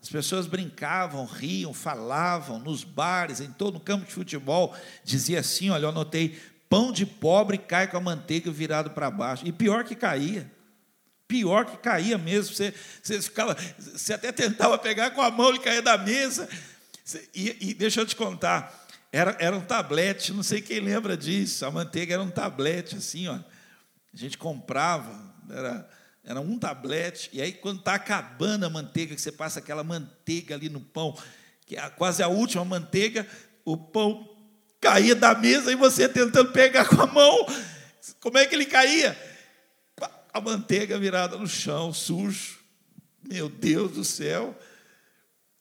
[0.00, 4.72] As pessoas brincavam, riam, falavam nos bares, em todo o campo de futebol.
[5.02, 9.44] Dizia assim: olha, eu anotei: pão de pobre cai com a manteiga virado para baixo.
[9.44, 10.48] E pior que caía.
[11.26, 12.54] Pior que caía mesmo.
[12.54, 16.48] Você, você, ficava, você até tentava pegar com a mão e caía da mesa.
[17.34, 18.86] E, e deixa eu te contar.
[19.10, 21.66] Era, era um tablete, não sei quem lembra disso.
[21.66, 23.40] A manteiga era um tablete, assim, ó.
[24.16, 25.14] A gente comprava,
[25.50, 25.90] era,
[26.24, 30.54] era um tablete, e aí quando está acabando a manteiga, que você passa aquela manteiga
[30.54, 31.14] ali no pão,
[31.66, 33.28] que é quase a última manteiga,
[33.62, 34.26] o pão
[34.80, 37.46] caía da mesa e você tentando pegar com a mão.
[38.18, 39.14] Como é que ele caía?
[40.32, 42.58] A manteiga virada no chão, sujo.
[43.28, 44.58] Meu Deus do céu.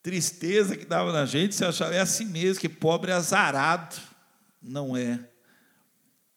[0.02, 3.98] Tristeza que dava na gente, você achava, é assim mesmo, que pobre é azarado.
[4.62, 5.20] Não é.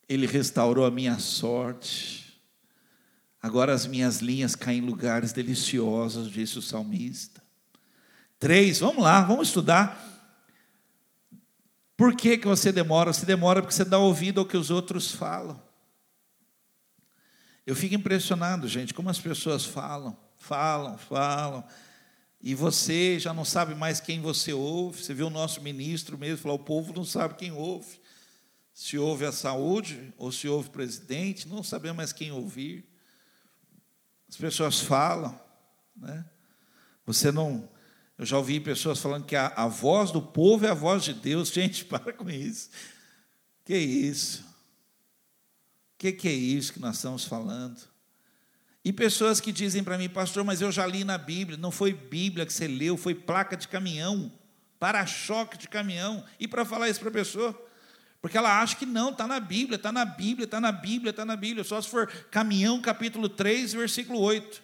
[0.08, 2.40] Ele restaurou a minha sorte.
[3.40, 7.42] Agora as minhas linhas caem em lugares deliciosos, disse o salmista.
[8.38, 10.06] Três, vamos lá, vamos estudar.
[11.96, 13.12] Por que, que você demora?
[13.12, 15.60] Você demora porque você dá ouvido ao que os outros falam.
[17.66, 21.64] Eu fico impressionado, gente, como as pessoas falam, falam, falam,
[22.40, 25.02] e você já não sabe mais quem você ouve.
[25.02, 28.00] Você viu o nosso ministro mesmo falar: o povo não sabe quem ouve
[28.78, 32.88] se houve a saúde ou se houve presidente, não sabemos mais quem ouvir.
[34.28, 35.36] As pessoas falam,
[35.96, 36.24] né?
[37.04, 37.68] Você não.
[38.16, 41.12] Eu já ouvi pessoas falando que a, a voz do povo é a voz de
[41.12, 41.48] Deus.
[41.52, 42.70] Gente, para com isso.
[43.64, 44.44] Que isso?
[45.98, 47.80] Que que é isso que nós estamos falando?
[48.84, 51.58] E pessoas que dizem para mim, pastor, mas eu já li na Bíblia.
[51.58, 54.32] Não foi Bíblia que você leu, foi placa de caminhão,
[54.78, 56.24] para-choque de caminhão.
[56.38, 57.67] E para falar isso para a pessoa?
[58.20, 61.24] Porque ela acha que não, está na Bíblia, está na Bíblia, está na Bíblia, está
[61.24, 61.62] na Bíblia.
[61.62, 64.62] Só se for caminhão, capítulo 3, versículo 8.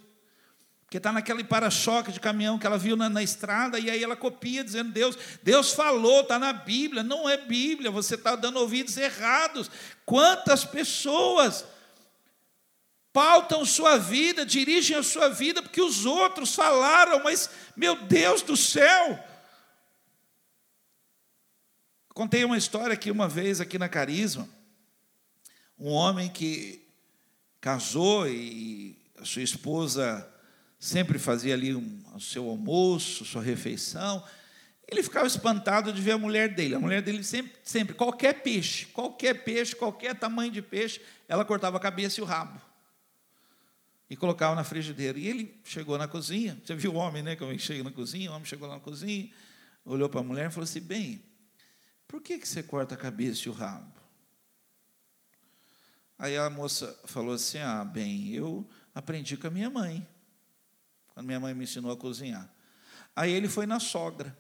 [0.85, 4.17] Porque está naquele para-choque de caminhão que ela viu na, na, estrada, e aí ela
[4.17, 7.03] copia, dizendo: Deus, Deus falou, está na Bíblia.
[7.03, 9.71] Não é Bíblia, você está dando ouvidos errados.
[10.05, 11.65] Quantas pessoas
[13.13, 18.57] pautam sua vida, dirigem a sua vida, porque os outros falaram, mas, meu Deus do
[18.57, 19.19] céu,
[22.15, 24.49] Contei uma história aqui uma vez, aqui na Carisma,
[25.77, 26.87] um homem que
[27.61, 30.25] casou e a sua esposa
[30.79, 34.25] sempre fazia ali um, o seu almoço, sua refeição.
[34.87, 36.77] Ele ficava espantado de ver a mulher dele.
[36.77, 41.79] A mulher dele sempre, sempre, qualquer peixe, qualquer peixe, qualquer tamanho de peixe, ela cortava
[41.79, 42.61] a cabeça e o rabo.
[44.09, 45.19] E colocava na frigideira.
[45.19, 47.35] E ele chegou na cozinha, você viu o homem, né?
[47.35, 49.29] Como ele chega na cozinha, o homem chegou lá na cozinha,
[49.85, 51.21] olhou para a mulher e falou assim: bem,
[52.07, 53.93] por que, que você corta a cabeça e o rabo?
[56.19, 60.07] Aí a moça falou assim: Ah, bem, eu aprendi com a minha mãe,
[61.09, 62.53] quando minha mãe me ensinou a cozinhar.
[63.15, 64.37] Aí ele foi na sogra.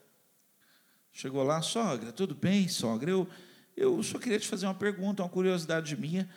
[1.12, 3.10] Chegou lá, sogra, tudo bem, sogra?
[3.10, 3.28] Eu,
[3.76, 6.28] eu só queria te fazer uma pergunta, uma curiosidade minha.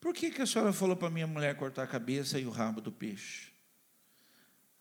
[0.00, 2.80] Por que, que a senhora falou para minha mulher cortar a cabeça e o rabo
[2.80, 3.52] do peixe?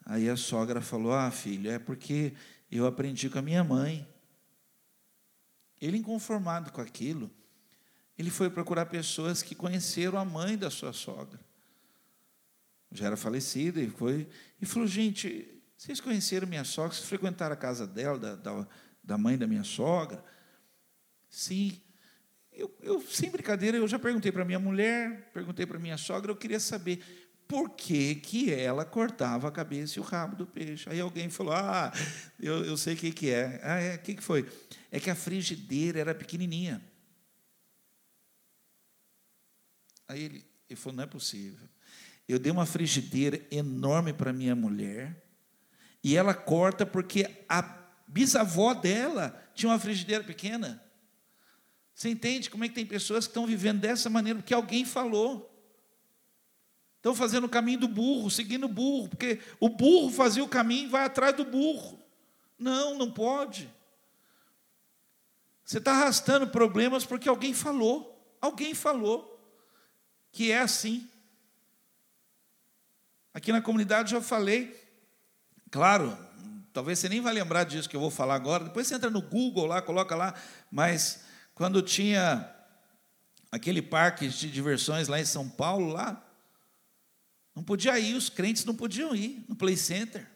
[0.05, 2.33] Aí a sogra falou: Ah, filho, é porque
[2.71, 4.07] eu aprendi com a minha mãe.
[5.79, 7.31] Ele, inconformado com aquilo,
[8.17, 11.39] ele foi procurar pessoas que conheceram a mãe da sua sogra.
[12.91, 14.27] Já era falecida, e foi
[14.61, 16.93] e falou: Gente, vocês conheceram minha sogra?
[16.93, 18.67] Vocês frequentaram a casa dela, da, da,
[19.03, 20.23] da mãe da minha sogra?
[21.29, 21.79] Sim.
[22.51, 26.35] Eu, eu, sem brincadeira, eu já perguntei para minha mulher, perguntei para minha sogra, eu
[26.35, 30.89] queria saber por que, que ela cortava a cabeça e o rabo do peixe.
[30.89, 31.91] Aí alguém falou: Ah,
[32.39, 33.59] eu, eu sei o que, que é.
[33.63, 34.49] Ah, é, o que, que foi?
[34.91, 36.83] É que a frigideira era pequenininha.
[40.07, 41.67] Aí ele, ele falou: Não é possível.
[42.27, 45.23] Eu dei uma frigideira enorme para minha mulher,
[46.03, 47.61] e ela corta porque a
[48.05, 50.83] bisavó dela tinha uma frigideira pequena.
[51.93, 55.56] Você entende como é que tem pessoas que estão vivendo dessa maneira porque alguém falou?
[57.07, 60.87] Estão fazendo o caminho do burro, seguindo o burro, porque o burro fazia o caminho
[60.87, 61.97] e vai atrás do burro.
[62.59, 63.73] Não, não pode.
[65.63, 68.13] Você está arrastando problemas porque alguém falou.
[68.41, 69.41] Alguém falou
[70.33, 71.09] que é assim.
[73.33, 74.77] Aqui na comunidade já falei.
[75.71, 76.17] Claro,
[76.73, 78.65] talvez você nem vai lembrar disso que eu vou falar agora.
[78.65, 80.33] Depois você entra no Google lá, coloca lá.
[80.69, 81.23] Mas
[81.55, 82.53] quando tinha
[83.49, 86.26] aquele parque de diversões lá em São Paulo, lá,
[87.57, 90.29] não podia ir, os crentes não podiam ir no Play Center.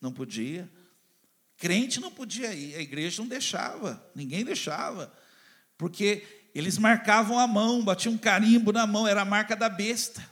[0.00, 0.66] Não podia.
[1.58, 5.12] Crente não podia ir, a igreja não deixava, ninguém deixava,
[5.76, 10.26] porque eles marcavam a mão, batiam um carimbo na mão, era a marca da besta.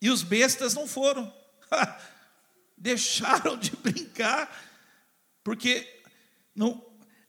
[0.00, 1.32] E os bestas não foram,
[2.76, 4.50] deixaram de brincar,
[5.44, 6.02] porque
[6.52, 6.84] não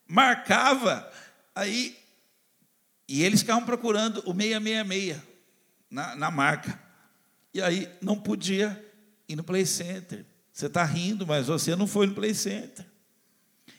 [0.07, 1.13] marcava,
[1.53, 1.95] aí,
[3.07, 5.21] e eles ficavam procurando o 666
[5.91, 6.82] na, na marca,
[7.53, 8.83] e aí não podia
[9.27, 10.25] ir no play center.
[10.51, 12.85] Você está rindo, mas você não foi no play center.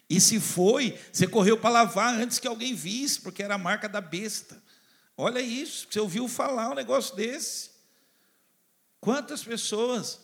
[0.08, 3.88] E se foi, você correu para lavar antes que alguém visse, porque era a marca
[3.88, 4.62] da besta.
[5.16, 7.70] Olha isso, você ouviu falar um negócio desse.
[9.00, 10.20] Quantas pessoas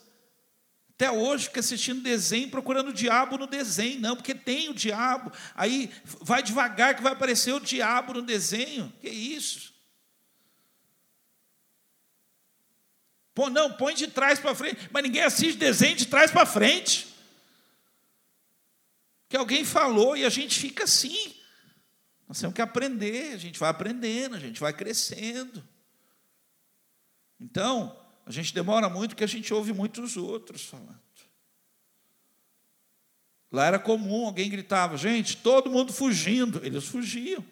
[1.01, 5.33] até hoje ficam assistindo desenho, procurando o diabo no desenho, não, porque tem o diabo.
[5.55, 5.91] Aí
[6.21, 8.93] vai devagar que vai aparecer o diabo no desenho.
[9.01, 9.70] Que isso?
[13.35, 17.09] Pô, não, põe de trás para frente, mas ninguém assiste desenho de trás para frente.
[19.29, 21.37] Que alguém falou e a gente fica assim.
[22.27, 25.63] Nós temos que aprender, a gente vai aprendendo, a gente vai crescendo.
[27.39, 31.01] Então, a gente demora muito porque a gente ouve muitos outros falando.
[33.53, 36.65] Lá era comum, alguém gritava, gente, todo mundo fugindo.
[36.65, 37.45] Eles fugiam.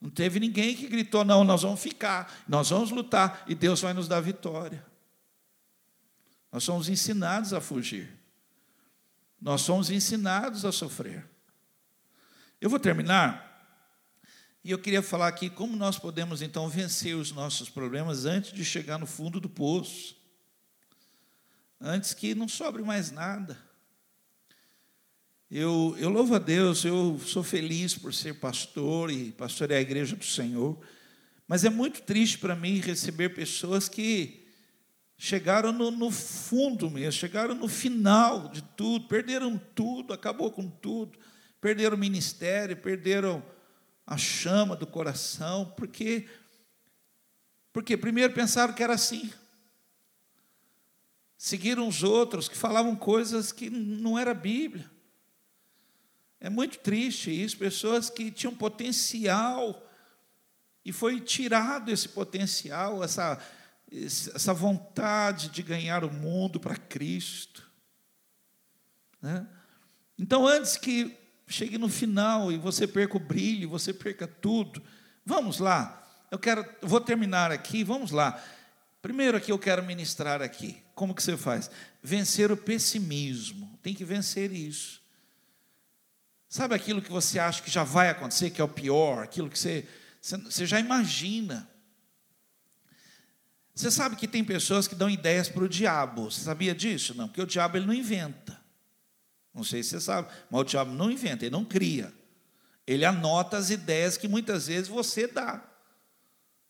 [0.00, 3.94] Não teve ninguém que gritou, não, nós vamos ficar, nós vamos lutar e Deus vai
[3.94, 4.84] nos dar vitória.
[6.56, 8.08] Nós somos ensinados a fugir.
[9.38, 11.22] Nós somos ensinados a sofrer.
[12.58, 13.78] Eu vou terminar.
[14.64, 18.64] E eu queria falar aqui como nós podemos então vencer os nossos problemas antes de
[18.64, 20.16] chegar no fundo do poço.
[21.78, 23.58] Antes que não sobre mais nada.
[25.50, 30.16] Eu, eu louvo a Deus, eu sou feliz por ser pastor e pastorear a igreja
[30.16, 30.82] do Senhor,
[31.46, 34.45] mas é muito triste para mim receber pessoas que
[35.16, 41.18] chegaram no, no, fundo mesmo, chegaram no final de tudo, perderam tudo, acabou com tudo,
[41.60, 43.42] perderam o ministério, perderam
[44.06, 46.26] a chama do coração, porque
[47.72, 49.30] porque primeiro pensaram que era assim.
[51.36, 54.90] Seguiram os outros que falavam coisas que não era Bíblia.
[56.40, 59.86] É muito triste isso, pessoas que tinham potencial
[60.82, 63.38] e foi tirado esse potencial, essa
[63.92, 67.68] essa vontade de ganhar o mundo para Cristo.
[69.22, 69.46] Né?
[70.18, 71.16] Então, antes que
[71.46, 74.82] chegue no final e você perca o brilho, você perca tudo,
[75.24, 76.02] vamos lá.
[76.30, 78.42] Eu quero, vou terminar aqui, vamos lá.
[79.00, 80.82] Primeiro aqui eu quero ministrar aqui.
[80.94, 81.70] Como que você faz?
[82.02, 83.78] Vencer o pessimismo.
[83.82, 85.00] Tem que vencer isso.
[86.48, 89.58] Sabe aquilo que você acha que já vai acontecer, que é o pior, aquilo que
[89.58, 89.86] você,
[90.20, 91.68] você já imagina.
[93.76, 96.30] Você sabe que tem pessoas que dão ideias para o diabo.
[96.30, 97.14] Você sabia disso?
[97.14, 98.58] Não, porque o diabo ele não inventa.
[99.52, 102.10] Não sei se você sabe, mas o diabo não inventa, ele não cria.
[102.86, 105.62] Ele anota as ideias que muitas vezes você dá.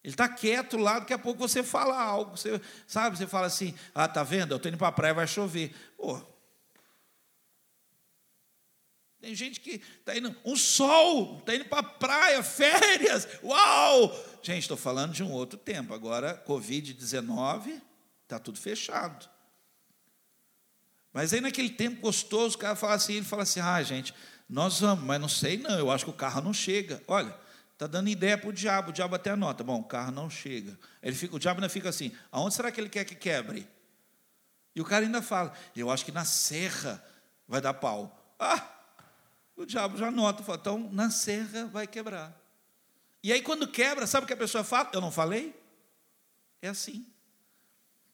[0.02, 2.36] Ele está quieto lá, daqui a pouco você fala algo.
[2.36, 4.52] Você, sabe, você fala assim: ah, tá vendo?
[4.52, 5.72] Eu estou indo para a praia, vai chover.
[5.96, 6.20] Pô,
[9.26, 14.14] tem gente que está indo, um sol, está indo para a praia, férias, uau!
[14.40, 15.92] Gente, estou falando de um outro tempo.
[15.92, 17.82] Agora, Covid-19,
[18.22, 19.28] está tudo fechado.
[21.12, 24.14] Mas aí naquele tempo gostoso, o cara fala assim, ele fala assim, ah, gente,
[24.48, 27.02] nós vamos, mas não sei não, eu acho que o carro não chega.
[27.08, 27.34] Olha,
[27.72, 30.78] está dando ideia para o diabo, o diabo até anota, bom, o carro não chega.
[31.02, 33.66] Ele fica, o diabo ainda fica assim, aonde será que ele quer que quebre?
[34.72, 37.04] E o cara ainda fala, eu acho que na serra
[37.48, 38.36] vai dar pau.
[38.38, 38.75] Ah,
[39.56, 42.38] o diabo já nota, fala, então na serra vai quebrar.
[43.22, 44.90] E aí quando quebra, sabe o que a pessoa fala?
[44.92, 45.54] Eu não falei?
[46.60, 47.06] É assim.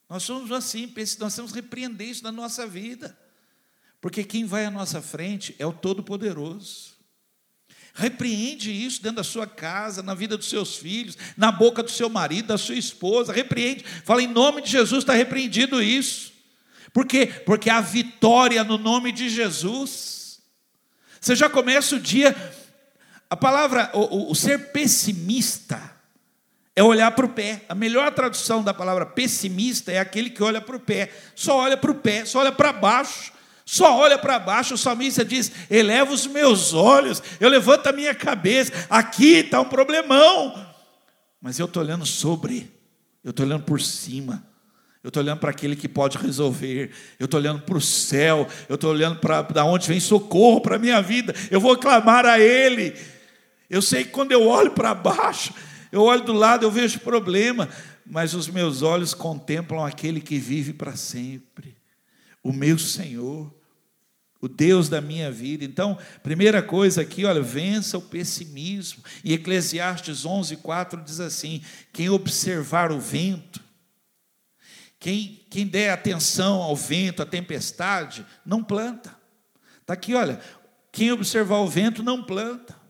[0.09, 3.19] Nós somos assim, nós temos que repreender isso na nossa vida.
[4.01, 6.93] Porque quem vai à nossa frente é o Todo-Poderoso.
[7.95, 12.09] Repreende isso dentro da sua casa, na vida dos seus filhos, na boca do seu
[12.09, 13.33] marido, da sua esposa.
[13.33, 13.85] Repreende.
[14.05, 16.33] Fala em nome de Jesus, está repreendido isso.
[16.93, 17.27] Por quê?
[17.27, 20.22] Porque a vitória no nome de Jesus.
[21.23, 22.35] Você já começa o dia.
[23.31, 25.81] A palavra, o, o, o ser pessimista,
[26.75, 27.63] é olhar para o pé.
[27.69, 31.77] A melhor tradução da palavra pessimista é aquele que olha para o pé, só olha
[31.77, 33.33] para o pé, só olha para baixo,
[33.65, 34.75] só olha para baixo.
[34.75, 39.69] O salmista diz: eleva os meus olhos, eu levanto a minha cabeça, aqui está um
[39.69, 40.67] problemão,
[41.41, 42.69] mas eu estou olhando sobre,
[43.23, 44.52] eu estou olhando por cima.
[45.03, 46.93] Eu estou olhando para aquele que pode resolver.
[47.19, 48.47] Eu estou olhando para o céu.
[48.69, 51.35] Eu estou olhando para onde vem socorro para a minha vida.
[51.51, 52.95] Eu vou clamar a Ele.
[53.69, 55.53] Eu sei que quando eu olho para baixo,
[55.91, 57.69] eu olho do lado, eu vejo problema.
[58.07, 61.77] Mas os meus olhos contemplam aquele que vive para sempre.
[62.43, 63.53] O meu Senhor.
[64.43, 65.65] o Deus da minha vida.
[65.65, 69.01] Então, primeira coisa aqui, olha, vença o pessimismo.
[69.23, 73.62] E Eclesiastes 11, 4 diz assim: quem observar o vento,
[75.03, 79.17] quem, quem der atenção ao vento, à tempestade, não planta.
[79.81, 80.41] Está aqui, olha,
[80.93, 82.81] quem observar o vento não planta.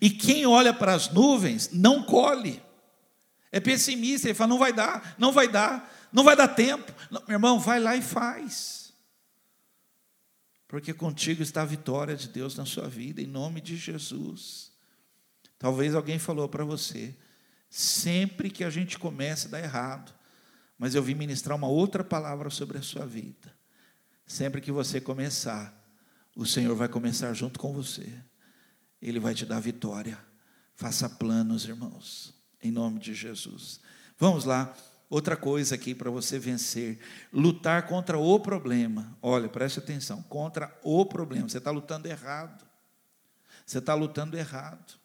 [0.00, 2.62] E quem olha para as nuvens não colhe.
[3.50, 6.92] É pessimista, ele fala: não vai dar, não vai dar, não vai dar tempo.
[7.10, 8.84] Não, meu irmão, vai lá e faz
[10.74, 14.72] porque contigo está a vitória de Deus na sua vida, em nome de Jesus.
[15.58, 17.14] Talvez alguém falou para você,
[17.70, 20.13] sempre que a gente começa dá errado,
[20.84, 23.56] mas eu vim ministrar uma outra palavra sobre a sua vida.
[24.26, 25.74] Sempre que você começar,
[26.36, 28.06] o Senhor vai começar junto com você,
[29.00, 30.18] Ele vai te dar vitória.
[30.74, 33.80] Faça planos, irmãos, em nome de Jesus.
[34.18, 34.76] Vamos lá.
[35.08, 36.98] Outra coisa aqui para você vencer:
[37.32, 39.16] lutar contra o problema.
[39.22, 41.48] Olha, preste atenção: contra o problema.
[41.48, 42.62] Você está lutando errado.
[43.64, 45.00] Você está lutando errado.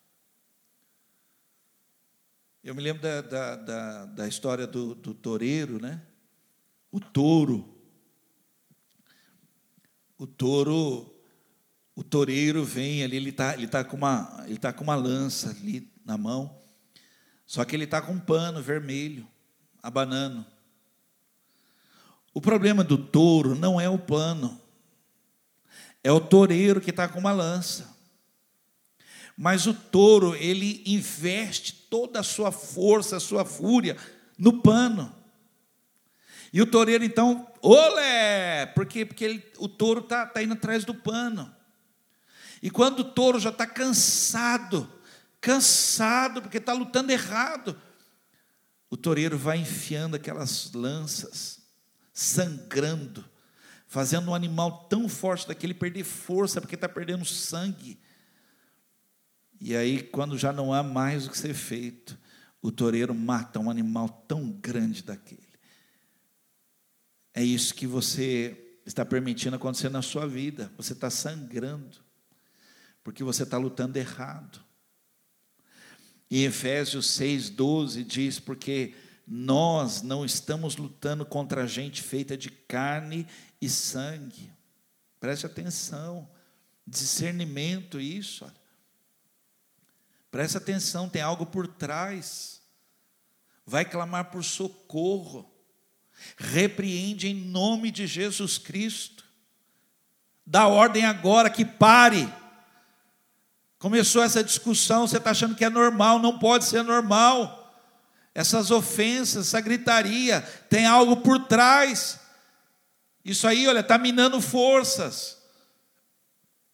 [2.61, 6.01] Eu me lembro da, da, da, da história do, do toureiro, né?
[6.91, 7.73] O touro.
[10.17, 11.09] O touro,
[11.95, 15.51] o toureiro vem ali, ele está ele tá com, uma, ele tá com uma lança
[15.51, 16.59] ali na mão,
[17.45, 19.25] só que ele está com um pano vermelho
[19.81, 20.45] abanando.
[22.33, 24.59] O problema do touro não é o pano,
[26.03, 27.97] é o toureiro que está com uma lança.
[29.41, 33.95] Mas o touro, ele investe toda a sua força, a sua fúria
[34.37, 35.15] no pano.
[36.51, 38.65] E o toureiro, então, olé!
[38.65, 39.05] Por quê?
[39.05, 41.55] Porque ele, o touro está tá indo atrás do pano.
[42.61, 44.91] E quando o touro já está cansado,
[45.39, 47.81] cansado, porque está lutando errado,
[48.89, 51.61] o toureiro vai enfiando aquelas lanças,
[52.11, 53.23] sangrando,
[53.87, 57.97] fazendo um animal tão forte daquele perder força, porque está perdendo sangue.
[59.59, 62.17] E aí, quando já não há mais o que ser feito,
[62.61, 65.47] o toureiro mata um animal tão grande daquele.
[67.33, 70.71] É isso que você está permitindo acontecer na sua vida.
[70.77, 71.97] Você está sangrando,
[73.03, 74.63] porque você está lutando errado.
[76.29, 78.93] E Efésios 6,12 diz: Porque
[79.27, 83.27] nós não estamos lutando contra gente feita de carne
[83.61, 84.51] e sangue.
[85.19, 86.29] Preste atenção,
[86.85, 88.45] discernimento, isso.
[88.45, 88.58] Olha.
[90.31, 92.61] Preste atenção, tem algo por trás.
[93.65, 95.49] Vai clamar por socorro.
[96.37, 99.23] Repreende em nome de Jesus Cristo.
[100.45, 102.31] Dá ordem agora que pare
[103.79, 107.55] Começou essa discussão, você está achando que é normal, não pode ser normal.
[108.35, 112.19] Essas ofensas, essa gritaria, tem algo por trás.
[113.23, 115.37] Isso aí, olha, está minando forças,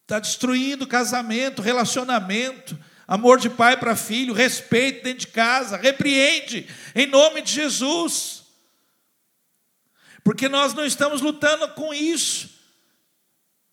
[0.01, 2.75] está destruindo casamento, relacionamento,
[3.07, 8.43] amor de pai para filho, respeito dentro de casa, repreende, em nome de Jesus.
[10.23, 12.55] Porque nós não estamos lutando com isso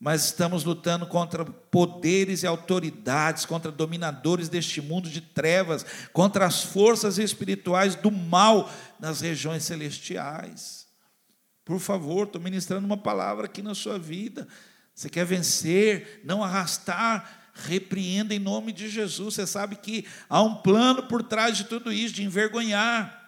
[0.03, 6.61] mas estamos lutando contra poderes e autoridades, contra dominadores deste mundo de trevas, contra as
[6.61, 8.69] forças espirituais do mal
[8.99, 10.87] nas regiões celestiais.
[11.63, 14.45] Por favor, estou ministrando uma palavra aqui na sua vida.
[14.93, 19.35] Você quer vencer, não arrastar, repreenda em nome de Jesus.
[19.35, 23.21] Você sabe que há um plano por trás de tudo isso, de envergonhar.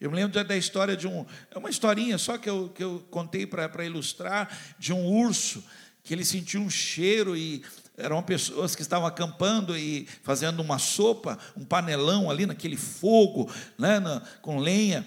[0.00, 1.26] Eu me lembro da história de um.
[1.50, 5.64] É uma historinha só que eu, que eu contei para ilustrar, de um urso,
[6.04, 7.64] que ele sentiu um cheiro e
[7.96, 13.98] eram pessoas que estavam acampando e fazendo uma sopa, um panelão ali naquele fogo, né,
[13.98, 15.06] na, com lenha.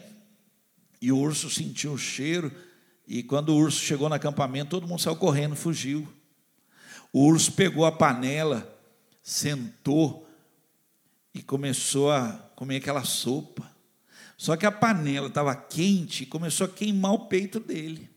[1.02, 2.52] E o urso sentiu o cheiro.
[3.08, 6.08] E quando o urso chegou no acampamento, todo mundo saiu correndo, fugiu.
[7.12, 8.74] O urso pegou a panela,
[9.22, 10.28] sentou
[11.34, 13.70] e começou a comer aquela sopa.
[14.38, 18.10] Só que a panela estava quente e começou a queimar o peito dele.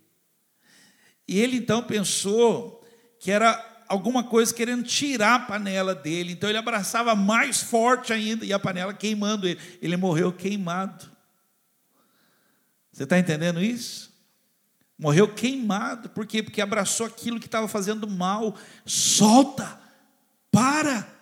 [1.27, 2.83] E ele então pensou
[3.19, 6.33] que era alguma coisa querendo tirar a panela dele.
[6.33, 9.61] Então ele abraçava mais forte ainda e a panela queimando ele.
[9.83, 11.11] Ele morreu queimado.
[12.93, 14.14] Você está entendendo isso?
[14.99, 16.09] Morreu queimado.
[16.11, 16.43] Por quê?
[16.43, 18.57] Porque abraçou aquilo que estava fazendo mal.
[18.87, 19.81] Solta!
[20.51, 21.15] Para!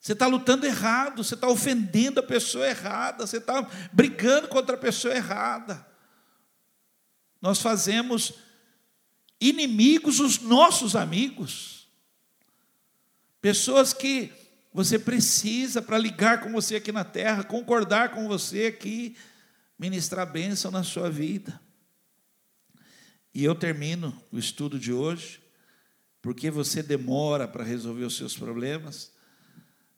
[0.00, 4.78] Você está lutando errado, você está ofendendo a pessoa errada, você está brigando contra a
[4.78, 5.86] pessoa errada.
[7.40, 8.32] Nós fazemos
[9.38, 11.86] inimigos os nossos amigos,
[13.42, 14.32] pessoas que
[14.72, 19.16] você precisa para ligar com você aqui na terra, concordar com você aqui,
[19.78, 21.60] ministrar bênção na sua vida.
[23.32, 25.40] E eu termino o estudo de hoje,
[26.20, 29.12] porque você demora para resolver os seus problemas,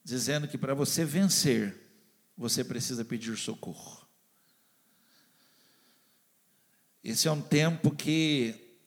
[0.05, 1.81] dizendo que para você vencer,
[2.37, 4.07] você precisa pedir socorro.
[7.03, 8.79] Esse é um tempo que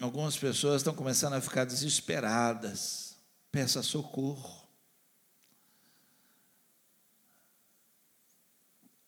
[0.00, 3.16] algumas pessoas estão começando a ficar desesperadas.
[3.50, 4.62] Peça socorro.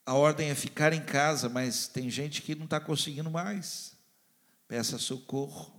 [0.04, 3.93] A ordem é ficar em casa, mas tem gente que não está conseguindo mais.
[4.74, 5.72] Peça socorro.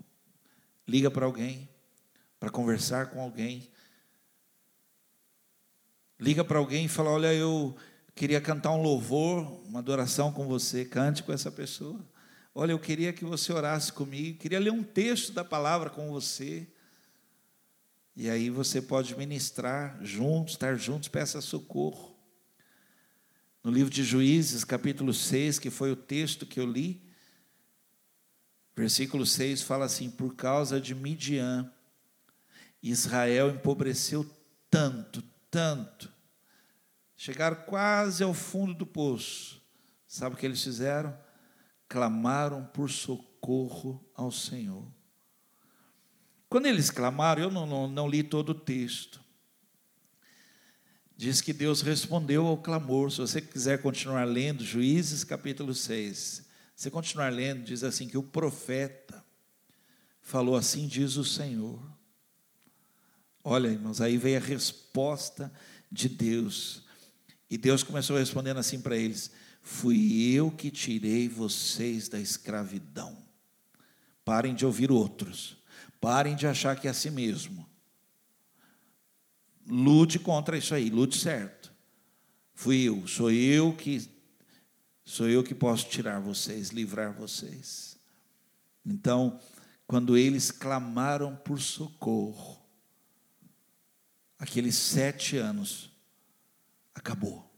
[0.87, 1.67] Liga para alguém,
[2.39, 3.69] para conversar com alguém.
[6.17, 7.75] Liga para alguém e fala: Olha, eu
[8.15, 10.85] queria cantar um louvor, uma adoração com você.
[10.85, 11.99] Cante com essa pessoa.
[12.53, 14.39] Olha, eu queria que você orasse comigo.
[14.39, 16.65] Queria ler um texto da palavra com você.
[18.15, 22.15] E aí você pode ministrar juntos, estar juntos, peça socorro.
[23.61, 27.03] No livro de Juízes, capítulo 6, que foi o texto que eu li,
[28.75, 31.71] versículo 6 fala assim: Por causa de Midian,
[32.81, 34.29] Israel empobreceu
[34.69, 36.11] tanto, tanto,
[37.15, 39.61] chegaram quase ao fundo do poço.
[40.07, 41.17] Sabe o que eles fizeram?
[41.87, 44.85] Clamaram por socorro ao Senhor.
[46.47, 49.25] Quando eles clamaram, eu não, não, não li todo o texto,
[51.17, 53.09] Diz que Deus respondeu ao clamor.
[53.09, 56.44] Se você quiser continuar lendo, Juízes capítulo 6,
[56.75, 59.23] você continuar lendo, diz assim: que o profeta
[60.21, 61.81] falou assim, diz o Senhor.
[63.43, 65.51] Olha, irmãos, aí veio a resposta
[65.91, 66.83] de Deus.
[67.49, 73.23] E Deus começou respondendo assim para eles: Fui eu que tirei vocês da escravidão.
[74.25, 75.57] Parem de ouvir outros.
[76.01, 77.67] Parem de achar que é assim mesmo.
[79.67, 81.71] Lute contra isso aí, lute certo.
[82.53, 84.09] Fui eu, sou eu que
[85.05, 87.97] sou eu que posso tirar vocês, livrar vocês.
[88.83, 89.39] Então,
[89.87, 92.59] quando eles clamaram por socorro,
[94.39, 95.91] aqueles sete anos
[96.93, 97.49] acabou,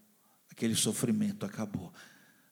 [0.52, 1.94] aquele sofrimento acabou.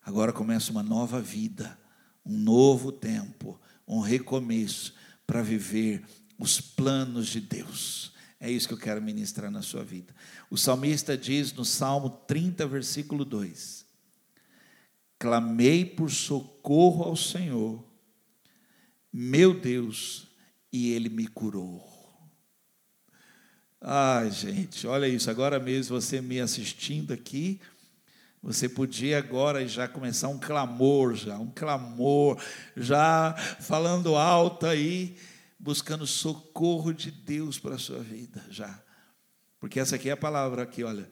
[0.01, 1.77] Agora começa uma nova vida,
[2.25, 4.93] um novo tempo, um recomeço
[5.27, 6.05] para viver
[6.37, 8.13] os planos de Deus.
[8.39, 10.13] É isso que eu quero ministrar na sua vida.
[10.49, 13.84] O salmista diz no Salmo 30, versículo 2:
[15.17, 17.83] Clamei por socorro ao Senhor,
[19.11, 20.27] meu Deus,
[20.71, 21.95] e ele me curou.
[23.79, 27.61] Ai, gente, olha isso, agora mesmo você me assistindo aqui,
[28.41, 32.39] você podia agora já começar um clamor, já, um clamor,
[32.75, 35.17] já falando alto aí
[35.57, 38.83] buscando socorro de Deus para a sua vida, já.
[39.59, 41.09] Porque essa aqui é a palavra aqui, olha.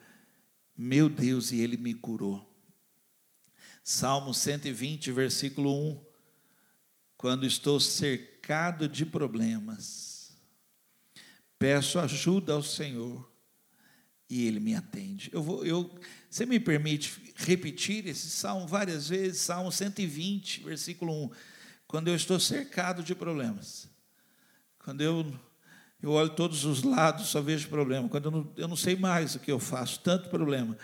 [0.78, 2.53] Meu Deus, e Ele me curou.
[3.84, 6.00] Salmo 120, versículo 1.
[7.18, 10.32] Quando estou cercado de problemas,
[11.60, 13.30] peço ajuda ao Senhor
[14.30, 15.30] e Ele me atende.
[15.34, 15.94] Eu vou, eu,
[16.30, 19.42] você me permite repetir esse salmo várias vezes?
[19.42, 21.32] Salmo 120, versículo 1.
[21.86, 23.90] Quando eu estou cercado de problemas,
[24.80, 25.40] quando eu,
[26.02, 28.08] eu olho todos os lados, só vejo problema.
[28.08, 30.78] Quando eu não, eu não sei mais o que eu faço, tanto problema.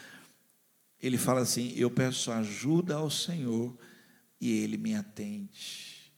[1.02, 3.78] Ele fala assim: Eu peço ajuda ao Senhor
[4.40, 6.12] e Ele me atende.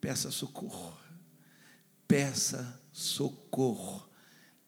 [0.00, 0.96] Peça socorro.
[2.06, 4.08] Peça socorro.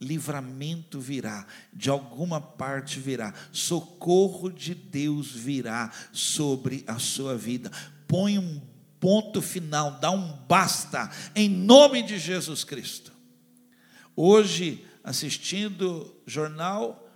[0.00, 7.70] Livramento virá, de alguma parte virá, socorro de Deus virá sobre a sua vida.
[8.08, 8.62] Põe um
[8.98, 13.12] ponto final, dá um basta, em nome de Jesus Cristo.
[14.16, 17.09] Hoje, assistindo jornal,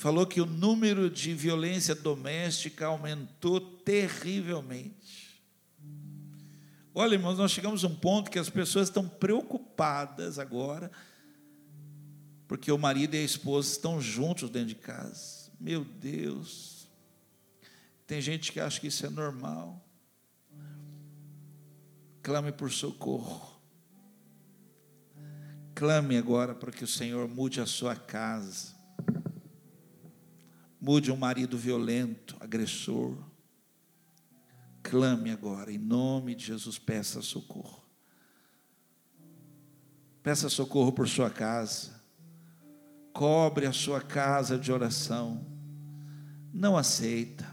[0.00, 5.44] falou que o número de violência doméstica aumentou terrivelmente.
[6.94, 10.90] Olha, irmãos, nós chegamos a um ponto que as pessoas estão preocupadas agora,
[12.48, 15.52] porque o marido e a esposa estão juntos dentro de casa.
[15.60, 16.88] Meu Deus,
[18.06, 19.86] tem gente que acha que isso é normal.
[22.22, 23.60] Clame por socorro.
[25.74, 28.79] Clame agora para que o Senhor mude a sua casa.
[30.80, 33.16] Mude um marido violento, agressor.
[34.82, 37.84] Clame agora, em nome de Jesus, peça socorro.
[40.22, 42.00] Peça socorro por sua casa.
[43.12, 45.46] Cobre a sua casa de oração.
[46.52, 47.48] Não aceita.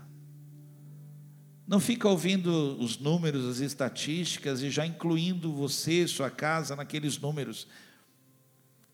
[1.68, 7.68] Não fica ouvindo os números, as estatísticas e já incluindo você, sua casa, naqueles números.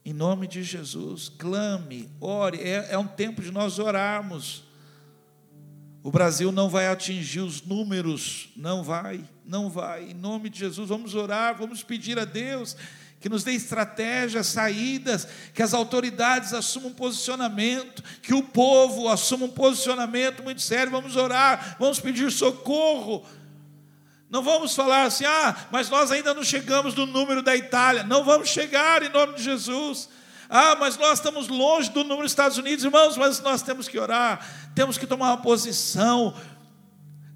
[0.06, 2.60] Em nome de Jesus, clame, ore.
[2.60, 4.64] É, é um tempo de nós orarmos.
[6.04, 10.12] O Brasil não vai atingir os números, não vai, não vai.
[10.12, 12.76] Em nome de Jesus, vamos orar, vamos pedir a Deus
[13.24, 19.46] que nos dê estratégias, saídas, que as autoridades assumam um posicionamento, que o povo assuma
[19.46, 20.92] um posicionamento muito sério.
[20.92, 23.26] Vamos orar, vamos pedir socorro.
[24.34, 28.02] Não vamos falar assim, ah, mas nós ainda não chegamos no número da Itália.
[28.02, 30.10] Não vamos chegar em nome de Jesus.
[30.50, 34.00] Ah, mas nós estamos longe do número dos Estados Unidos, irmãos, mas nós temos que
[34.00, 36.36] orar, temos que tomar uma posição,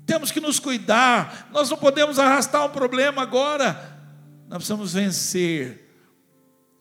[0.08, 3.74] temos que nos cuidar, nós não podemos arrastar um problema agora,
[4.48, 5.88] nós precisamos vencer.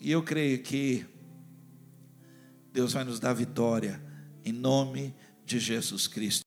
[0.01, 1.05] E eu creio que
[2.73, 4.03] Deus vai nos dar vitória,
[4.45, 5.15] em nome
[5.45, 6.45] de Jesus Cristo.